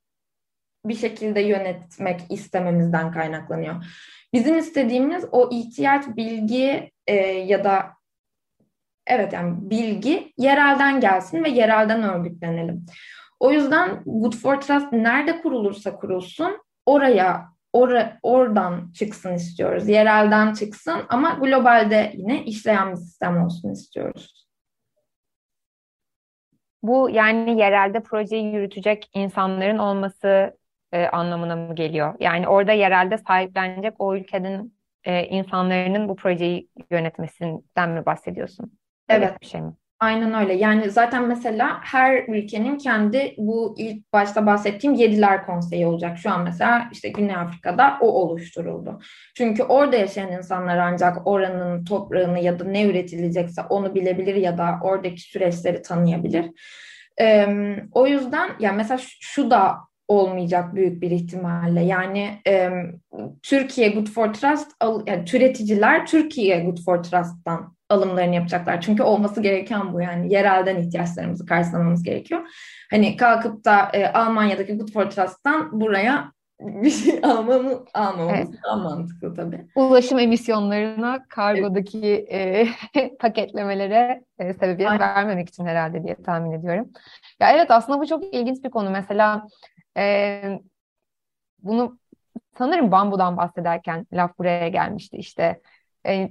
bir 0.85 0.95
şekilde 0.95 1.41
yönetmek 1.41 2.19
istememizden 2.29 3.11
kaynaklanıyor. 3.11 3.85
Bizim 4.33 4.57
istediğimiz 4.57 5.25
o 5.31 5.49
ihtiyaç 5.51 6.07
bilgi 6.07 6.91
e, 7.07 7.15
ya 7.25 7.63
da 7.63 7.96
evet 9.07 9.33
yani 9.33 9.55
bilgi 9.69 10.33
yerelden 10.37 10.99
gelsin 10.99 11.43
ve 11.43 11.49
yerelden 11.49 12.03
örgütlenelim. 12.03 12.85
O 13.39 13.51
yüzden 13.51 14.03
Good 14.05 14.33
for 14.33 14.61
Trust 14.61 14.93
nerede 14.93 15.41
kurulursa 15.41 15.95
kurulsun 15.95 16.61
oraya 16.85 17.45
or 17.73 17.91
oradan 18.23 18.91
çıksın 18.91 19.33
istiyoruz. 19.33 19.89
Yerelden 19.89 20.53
çıksın 20.53 21.01
ama 21.09 21.29
globalde 21.29 22.13
yine 22.15 22.43
işleyen 22.43 22.91
bir 22.91 22.97
sistem 22.97 23.43
olsun 23.45 23.71
istiyoruz. 23.71 24.47
Bu 26.83 27.09
yani 27.09 27.59
yerelde 27.59 28.03
projeyi 28.03 28.53
yürütecek 28.53 29.09
insanların 29.13 29.77
olması 29.77 30.57
e, 30.91 31.07
anlamına 31.07 31.55
mı 31.55 31.75
geliyor? 31.75 32.15
Yani 32.19 32.47
orada 32.47 32.71
yerelde 32.71 33.17
sahiplenecek 33.17 33.93
o 33.99 34.15
ülkenin 34.15 34.77
e, 35.03 35.23
insanların 35.23 36.09
bu 36.09 36.15
projeyi 36.15 36.69
yönetmesinden 36.91 37.89
mi 37.89 38.05
bahsediyorsun? 38.05 38.71
Evet. 39.09 39.41
bir 39.41 39.45
şey 39.45 39.61
mi? 39.61 39.73
Aynen 39.99 40.33
öyle. 40.33 40.53
Yani 40.53 40.89
zaten 40.89 41.27
mesela 41.27 41.79
her 41.83 42.27
ülkenin 42.27 42.77
kendi 42.77 43.35
bu 43.37 43.75
ilk 43.77 44.13
başta 44.13 44.45
bahsettiğim 44.45 44.95
Yediler 44.95 45.45
Konseyi 45.45 45.87
olacak. 45.87 46.17
Şu 46.17 46.31
an 46.31 46.43
mesela 46.43 46.89
işte 46.91 47.09
Güney 47.09 47.35
Afrika'da 47.35 47.97
o 48.01 48.07
oluşturuldu. 48.07 48.99
Çünkü 49.37 49.63
orada 49.63 49.95
yaşayan 49.95 50.31
insanlar 50.31 50.77
ancak 50.77 51.27
oranın 51.27 51.85
toprağını 51.85 52.39
ya 52.39 52.59
da 52.59 52.63
ne 52.63 52.85
üretilecekse 52.85 53.61
onu 53.61 53.95
bilebilir 53.95 54.35
ya 54.35 54.57
da 54.57 54.79
oradaki 54.83 55.21
süreçleri 55.21 55.81
tanıyabilir. 55.81 56.45
Ee, 57.21 57.47
o 57.91 58.07
yüzden 58.07 58.49
yani 58.59 58.77
mesela 58.77 58.99
şu 59.21 59.51
da 59.51 59.77
olmayacak 60.07 60.75
büyük 60.75 61.01
bir 61.01 61.11
ihtimalle. 61.11 61.83
Yani 61.83 62.41
e, 62.47 62.69
Türkiye 63.43 63.89
Good 63.89 64.07
for 64.07 64.33
Trust, 64.33 64.71
yani 65.07 65.25
türeticiler 65.25 66.05
Türkiye 66.05 66.63
Good 66.63 66.77
for 66.85 67.03
Trust'tan 67.03 67.76
alımlarını 67.89 68.35
yapacaklar. 68.35 68.81
Çünkü 68.81 69.03
olması 69.03 69.41
gereken 69.41 69.93
bu 69.93 70.01
yani 70.01 70.33
yerelden 70.33 70.77
ihtiyaçlarımızı 70.77 71.45
karşılamamız 71.45 72.03
gerekiyor. 72.03 72.41
Hani 72.91 73.17
kalkıp 73.17 73.65
da 73.65 73.89
e, 73.93 74.07
Almanya'daki 74.07 74.77
Good 74.77 74.91
for 74.91 75.09
Trust'tan 75.09 75.81
buraya 75.81 76.31
bir 76.59 76.89
şey 76.89 77.19
almamı, 77.23 77.85
almamamız 77.93 78.49
evet. 78.49 78.63
daha 78.63 78.75
mantıklı 78.75 79.33
tabii. 79.33 79.67
Ulaşım 79.75 80.19
emisyonlarına 80.19 81.25
kargodaki 81.29 82.27
evet. 82.29 82.67
e, 82.95 83.17
paketlemelere 83.19 84.23
e, 84.39 84.53
sebebiyet 84.53 84.91
Aynen. 84.91 85.15
vermemek 85.15 85.49
için 85.49 85.65
herhalde 85.65 86.03
diye 86.03 86.15
tahmin 86.15 86.51
ediyorum. 86.51 86.89
Ya 87.39 87.51
evet 87.51 87.71
aslında 87.71 87.99
bu 87.99 88.07
çok 88.07 88.33
ilginç 88.35 88.63
bir 88.63 88.69
konu. 88.69 88.89
Mesela 88.89 89.47
e, 89.97 90.41
bunu 91.59 91.99
sanırım 92.57 92.91
bambudan 92.91 93.37
bahsederken 93.37 94.07
laf 94.13 94.37
buraya 94.37 94.67
gelmişti 94.67 95.17
işte. 95.17 95.61
E, 96.07 96.29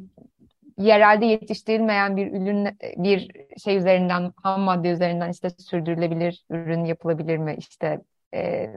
yerelde 0.78 1.26
yetiştirilmeyen 1.26 2.16
bir 2.16 2.32
ürün 2.32 2.78
bir 2.96 3.30
şey 3.64 3.76
üzerinden 3.76 4.32
ham 4.42 4.60
madde 4.60 4.90
üzerinden 4.90 5.30
işte 5.30 5.50
sürdürülebilir 5.50 6.44
ürün 6.50 6.84
yapılabilir 6.84 7.36
mi 7.38 7.56
işte 7.58 8.00
e, 8.34 8.70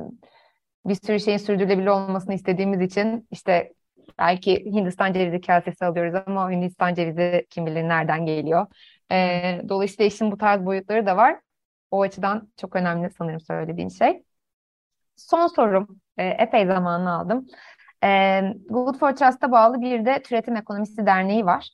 bir 0.86 0.96
sürü 0.96 1.20
şeyin 1.20 1.38
sürdürülebilir 1.38 1.88
olmasını 1.88 2.34
istediğimiz 2.34 2.82
için 2.82 3.28
işte 3.32 3.74
belki 4.20 4.66
Hindistan 4.66 5.14
cevizi 5.14 5.42
kasesi 5.42 5.86
alıyoruz 5.86 6.24
ama 6.28 6.52
Hindistan 6.52 6.94
cevizi 6.94 7.48
kim 7.50 7.66
bilir 7.66 7.84
nereden 7.84 8.26
geliyor. 8.26 8.68
E, 9.12 9.62
dolayısıyla 9.70 10.06
işin 10.06 10.32
bu 10.32 10.38
tarz 10.38 10.66
boyutları 10.66 11.06
da 11.06 11.18
var. 11.18 11.40
O 11.92 12.02
açıdan 12.02 12.52
çok 12.58 12.76
önemli 12.76 13.10
sanırım 13.18 13.40
söylediğin 13.40 13.90
şey. 13.90 14.24
Son 15.16 15.48
sorum, 15.48 16.02
e, 16.18 16.28
epey 16.28 16.66
zamanını 16.66 17.14
aldım. 17.14 17.48
E, 18.04 18.42
Good 18.70 18.96
for 19.00 19.12
Trust'a 19.16 19.52
bağlı 19.52 19.82
bir 19.82 20.06
de 20.06 20.22
Türetim 20.22 20.56
Ekonomisi 20.56 21.06
Derneği 21.06 21.46
var. 21.46 21.70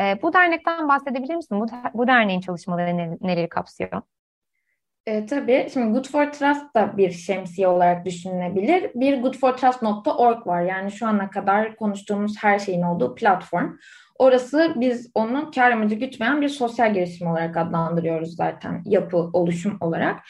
E, 0.00 0.22
bu 0.22 0.32
dernekten 0.32 0.88
bahsedebilir 0.88 1.34
misin? 1.34 1.60
Bu, 1.60 1.66
bu 1.94 2.06
derneğin 2.06 2.40
çalışmaları 2.40 2.96
ne, 2.96 3.18
neleri 3.20 3.48
kapsıyor? 3.48 4.02
E, 5.06 5.26
tabii. 5.26 5.68
Şimdi 5.72 5.92
Good 5.92 6.08
for 6.08 6.32
Trust 6.32 6.74
da 6.76 6.96
bir 6.96 7.10
şemsiye 7.10 7.68
olarak 7.68 8.06
düşünülebilir. 8.06 8.90
Bir 8.94 9.22
goodfortrust.org 9.22 10.46
var. 10.46 10.62
Yani 10.62 10.92
şu 10.92 11.06
ana 11.06 11.30
kadar 11.30 11.76
konuştuğumuz 11.76 12.36
her 12.42 12.58
şeyin 12.58 12.82
olduğu 12.82 13.14
platform. 13.14 13.76
Orası 14.18 14.72
biz 14.76 15.10
onu 15.14 15.50
kar 15.54 15.70
amacı 15.70 15.94
gütmeyen 15.94 16.40
bir 16.40 16.48
sosyal 16.48 16.94
girişim 16.94 17.26
olarak 17.26 17.56
adlandırıyoruz 17.56 18.36
zaten 18.36 18.82
yapı 18.84 19.16
oluşum 19.16 19.76
olarak. 19.80 20.20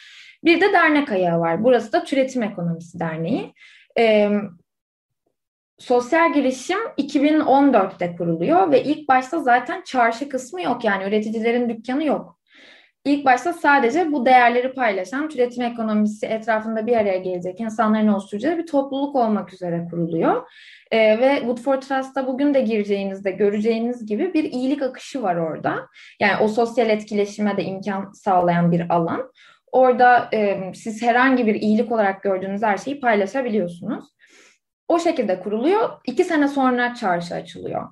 Bir 0.43 0.61
de 0.61 0.73
dernek 0.73 1.11
ayağı 1.11 1.39
var. 1.39 1.63
Burası 1.63 1.93
da 1.93 2.03
Türetim 2.03 2.43
Ekonomisi 2.43 2.99
Derneği. 2.99 3.53
Ee, 3.97 4.29
sosyal 5.77 6.33
girişim 6.33 6.79
2014'te 6.97 8.15
kuruluyor 8.15 8.71
ve 8.71 8.83
ilk 8.83 9.09
başta 9.09 9.39
zaten 9.39 9.81
çarşı 9.85 10.29
kısmı 10.29 10.61
yok 10.61 10.83
yani 10.83 11.03
üreticilerin 11.03 11.69
dükkanı 11.69 12.03
yok. 12.03 12.39
ilk 13.05 13.25
başta 13.25 13.53
sadece 13.53 14.11
bu 14.11 14.25
değerleri 14.25 14.73
paylaşan 14.73 15.29
türetim 15.29 15.63
ekonomisi 15.63 16.25
etrafında 16.25 16.87
bir 16.87 16.97
araya 16.97 17.17
gelecek 17.17 17.59
insanların 17.59 18.07
oluşturacağı 18.07 18.57
bir 18.57 18.67
topluluk 18.67 19.15
olmak 19.15 19.53
üzere 19.53 19.87
kuruluyor. 19.89 20.47
E, 20.91 21.19
ve 21.19 21.39
Good 21.45 21.57
for 21.57 21.81
Trust'a 21.81 22.27
bugün 22.27 22.53
de 22.53 22.61
gireceğinizde 22.61 23.31
göreceğiniz 23.31 24.05
gibi 24.05 24.33
bir 24.33 24.43
iyilik 24.43 24.81
akışı 24.81 25.23
var 25.23 25.35
orada. 25.35 25.87
Yani 26.19 26.43
o 26.43 26.47
sosyal 26.47 26.89
etkileşime 26.89 27.57
de 27.57 27.63
imkan 27.63 28.11
sağlayan 28.11 28.71
bir 28.71 28.95
alan. 28.95 29.31
Orada 29.71 30.29
e, 30.33 30.71
siz 30.75 31.01
herhangi 31.01 31.47
bir 31.47 31.55
iyilik 31.55 31.91
olarak 31.91 32.23
gördüğünüz 32.23 32.63
her 32.63 32.77
şeyi 32.77 32.99
paylaşabiliyorsunuz. 32.99 34.05
O 34.87 34.99
şekilde 34.99 35.39
kuruluyor. 35.39 35.89
İki 36.05 36.23
sene 36.23 36.47
sonra 36.47 36.95
çarşı 36.95 37.35
açılıyor. 37.35 37.89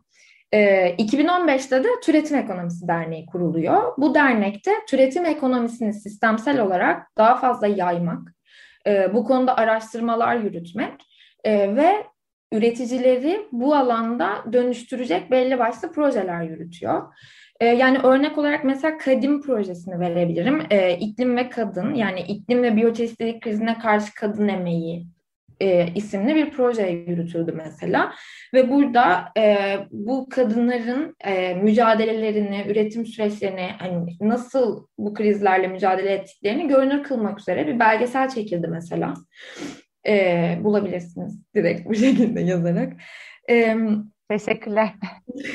E, 0.51 0.89
2015'te 0.95 1.83
de 1.83 1.87
Türetim 2.03 2.37
Ekonomisi 2.37 2.87
Derneği 2.87 3.25
kuruluyor. 3.25 3.93
Bu 3.97 4.15
dernekte 4.15 4.71
türetim 4.87 5.25
ekonomisini 5.25 5.93
sistemsel 5.93 6.59
olarak 6.59 7.07
daha 7.17 7.35
fazla 7.35 7.67
yaymak, 7.67 8.35
e, 8.87 9.13
bu 9.13 9.25
konuda 9.25 9.57
araştırmalar 9.57 10.35
yürütmek 10.35 10.93
e, 11.43 11.75
ve 11.75 12.05
üreticileri 12.51 13.47
bu 13.51 13.75
alanda 13.75 14.43
dönüştürecek 14.53 15.31
belli 15.31 15.59
başlı 15.59 15.91
projeler 15.91 16.41
yürütüyor. 16.41 17.13
E, 17.59 17.65
yani 17.65 17.97
örnek 18.03 18.37
olarak 18.37 18.63
mesela 18.63 18.97
Kadim 18.97 19.41
projesini 19.41 19.99
verebilirim. 19.99 20.63
E, 20.69 20.97
iklim 20.97 21.37
ve 21.37 21.49
kadın 21.49 21.93
yani 21.93 22.21
iklim 22.21 22.63
ve 22.63 22.75
biyoçeşitlilik 22.75 23.43
krizine 23.43 23.79
karşı 23.79 24.13
kadın 24.13 24.47
emeği 24.47 25.07
e, 25.61 25.87
isimli 25.95 26.35
bir 26.35 26.49
proje 26.49 26.87
yürütüldü 26.87 27.51
mesela. 27.51 28.13
Ve 28.53 28.69
burada 28.69 29.25
e, 29.37 29.75
bu 29.91 30.29
kadınların 30.29 31.15
e, 31.23 31.53
mücadelelerini, 31.53 32.65
üretim 32.69 33.05
süreçlerini, 33.05 33.69
hani 33.79 34.17
nasıl 34.21 34.87
bu 34.97 35.13
krizlerle 35.13 35.67
mücadele 35.67 36.09
ettiklerini 36.09 36.67
görünür 36.67 37.03
kılmak 37.03 37.39
üzere 37.39 37.67
bir 37.67 37.79
belgesel 37.79 38.29
çekildi 38.29 38.67
mesela. 38.67 39.13
E, 40.07 40.57
bulabilirsiniz 40.63 41.39
direkt 41.55 41.89
bu 41.89 41.95
şekilde 42.05 42.41
yazarak. 42.41 42.93
E, 43.49 43.75
Teşekkürler. 44.29 44.89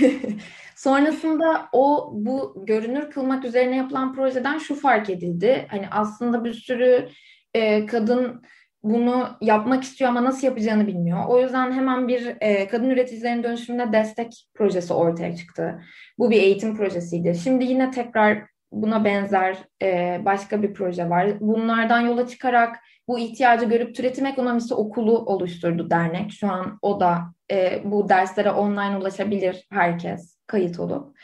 Sonrasında 0.76 1.68
o 1.72 2.10
bu 2.14 2.64
görünür 2.66 3.10
kılmak 3.10 3.44
üzerine 3.44 3.76
yapılan 3.76 4.14
projeden 4.14 4.58
şu 4.58 4.74
fark 4.74 5.10
edildi. 5.10 5.66
Hani 5.68 5.88
aslında 5.90 6.44
bir 6.44 6.52
sürü 6.52 7.08
e, 7.54 7.86
kadın 7.86 8.42
bunu 8.82 9.28
yapmak 9.40 9.82
istiyor 9.82 10.10
ama 10.10 10.24
nasıl 10.24 10.46
yapacağını 10.46 10.86
bilmiyor. 10.86 11.24
O 11.28 11.40
yüzden 11.40 11.72
hemen 11.72 12.08
bir 12.08 12.36
e, 12.40 12.68
kadın 12.68 12.90
üreticilerin 12.90 13.42
dönüşümüne 13.42 13.92
destek 13.92 14.46
projesi 14.54 14.92
ortaya 14.92 15.36
çıktı. 15.36 15.80
Bu 16.18 16.30
bir 16.30 16.42
eğitim 16.42 16.76
projesiydi. 16.76 17.34
Şimdi 17.34 17.64
yine 17.64 17.90
tekrar 17.90 18.46
buna 18.72 19.04
benzer 19.04 19.58
e, 19.82 20.20
başka 20.24 20.62
bir 20.62 20.74
proje 20.74 21.10
var. 21.10 21.40
Bunlardan 21.40 22.00
yola 22.00 22.26
çıkarak 22.26 22.76
bu 23.08 23.18
ihtiyacı 23.18 23.66
görüp 23.66 23.94
türetim 23.94 24.26
ekonomisi 24.26 24.74
okulu 24.74 25.18
oluşturdu 25.18 25.90
dernek. 25.90 26.32
Şu 26.32 26.48
an 26.48 26.78
o 26.82 27.00
da 27.00 27.22
e, 27.50 27.82
bu 27.84 28.08
derslere 28.08 28.50
online 28.50 28.96
ulaşabilir 28.96 29.66
herkes 29.70 30.38
kayıt 30.46 30.80
olup. 30.80 31.18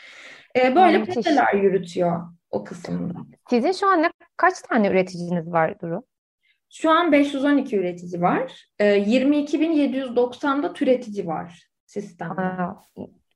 E, 0.57 0.77
böyle 0.77 0.99
Müthiş. 0.99 1.15
projeler 1.15 1.55
yürütüyor 1.55 2.21
o 2.51 2.65
kısımda. 2.65 3.19
Sizin 3.51 3.73
şu 3.73 3.87
an 3.87 4.03
ne, 4.03 4.11
kaç 4.37 4.63
tane 4.63 4.89
üreticiniz 4.89 5.53
var 5.53 5.81
Duru? 5.81 6.03
Şu 6.73 6.91
an 6.91 7.13
512 7.13 7.77
üretici 7.77 8.23
var. 8.23 8.67
E, 8.79 8.85
22.790'da 8.85 10.73
türetici 10.73 11.27
var 11.27 11.69
sistemde. 11.87 12.41
Aa, 12.41 12.83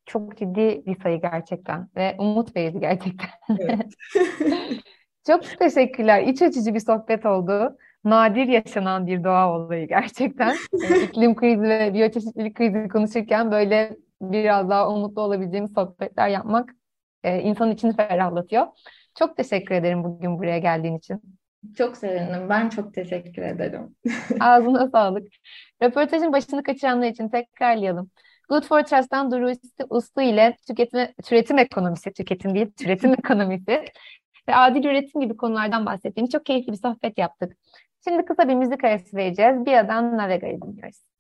çok 0.06 0.36
ciddi 0.36 0.82
bir 0.86 1.00
sayı 1.02 1.20
gerçekten 1.20 1.88
ve 1.96 2.16
umut 2.18 2.56
verici 2.56 2.80
gerçekten. 2.80 3.28
Evet. 3.58 3.94
çok 5.26 5.58
teşekkürler. 5.58 6.22
İç 6.22 6.42
açıcı 6.42 6.74
bir 6.74 6.80
sohbet 6.80 7.26
oldu. 7.26 7.76
Nadir 8.04 8.46
yaşanan 8.46 9.06
bir 9.06 9.24
doğa 9.24 9.52
olayı 9.52 9.88
gerçekten. 9.88 10.56
Yani 10.90 11.02
iklim 11.04 11.34
krizi 11.34 11.62
ve 11.62 11.94
biyoçeşitlilik 11.94 12.54
krizi 12.56 12.88
konuşurken 12.88 13.50
böyle 13.50 13.96
biraz 14.20 14.70
daha 14.70 14.90
umutlu 14.90 15.22
olabileceğimiz 15.22 15.72
sohbetler 15.72 16.28
yapmak 16.28 16.70
e, 17.24 17.40
insanın 17.40 17.70
içini 17.70 17.96
ferahlatıyor. 17.96 18.66
Çok 19.18 19.36
teşekkür 19.36 19.74
ederim 19.74 20.04
bugün 20.04 20.38
buraya 20.38 20.58
geldiğin 20.58 20.98
için. 20.98 21.22
Çok 21.74 21.96
sevindim. 21.96 22.48
Ben 22.48 22.68
çok 22.68 22.94
teşekkür 22.94 23.42
ederim. 23.42 23.96
Ağzına 24.40 24.88
sağlık. 24.88 25.28
Röportajın 25.82 26.32
başını 26.32 26.62
kaçıranlar 26.62 27.06
için 27.06 27.28
tekrarlayalım. 27.28 28.10
Good 28.48 28.62
for 28.62 28.82
Trust'tan 28.82 29.30
Duru 29.30 29.52
Uslu 29.90 30.22
ile 30.22 30.56
tüketme, 30.68 31.14
türetim 31.24 31.58
ekonomisi, 31.58 32.12
tüketim 32.12 32.54
değil, 32.54 32.72
türetim 32.76 33.12
ekonomisi 33.18 33.84
ve 34.48 34.54
adil 34.56 34.84
üretim 34.84 35.20
gibi 35.20 35.36
konulardan 35.36 35.86
bahsettiğimiz 35.86 36.32
çok 36.32 36.46
keyifli 36.46 36.72
bir 36.72 36.78
sohbet 36.78 37.18
yaptık. 37.18 37.56
Şimdi 38.08 38.24
kısa 38.24 38.48
bir 38.48 38.54
müzik 38.54 38.84
arası 38.84 39.16
vereceğiz. 39.16 39.66
Bir 39.66 39.78
adam 39.78 40.16
Navega'yı 40.16 40.62
dinliyoruz. 40.62 41.15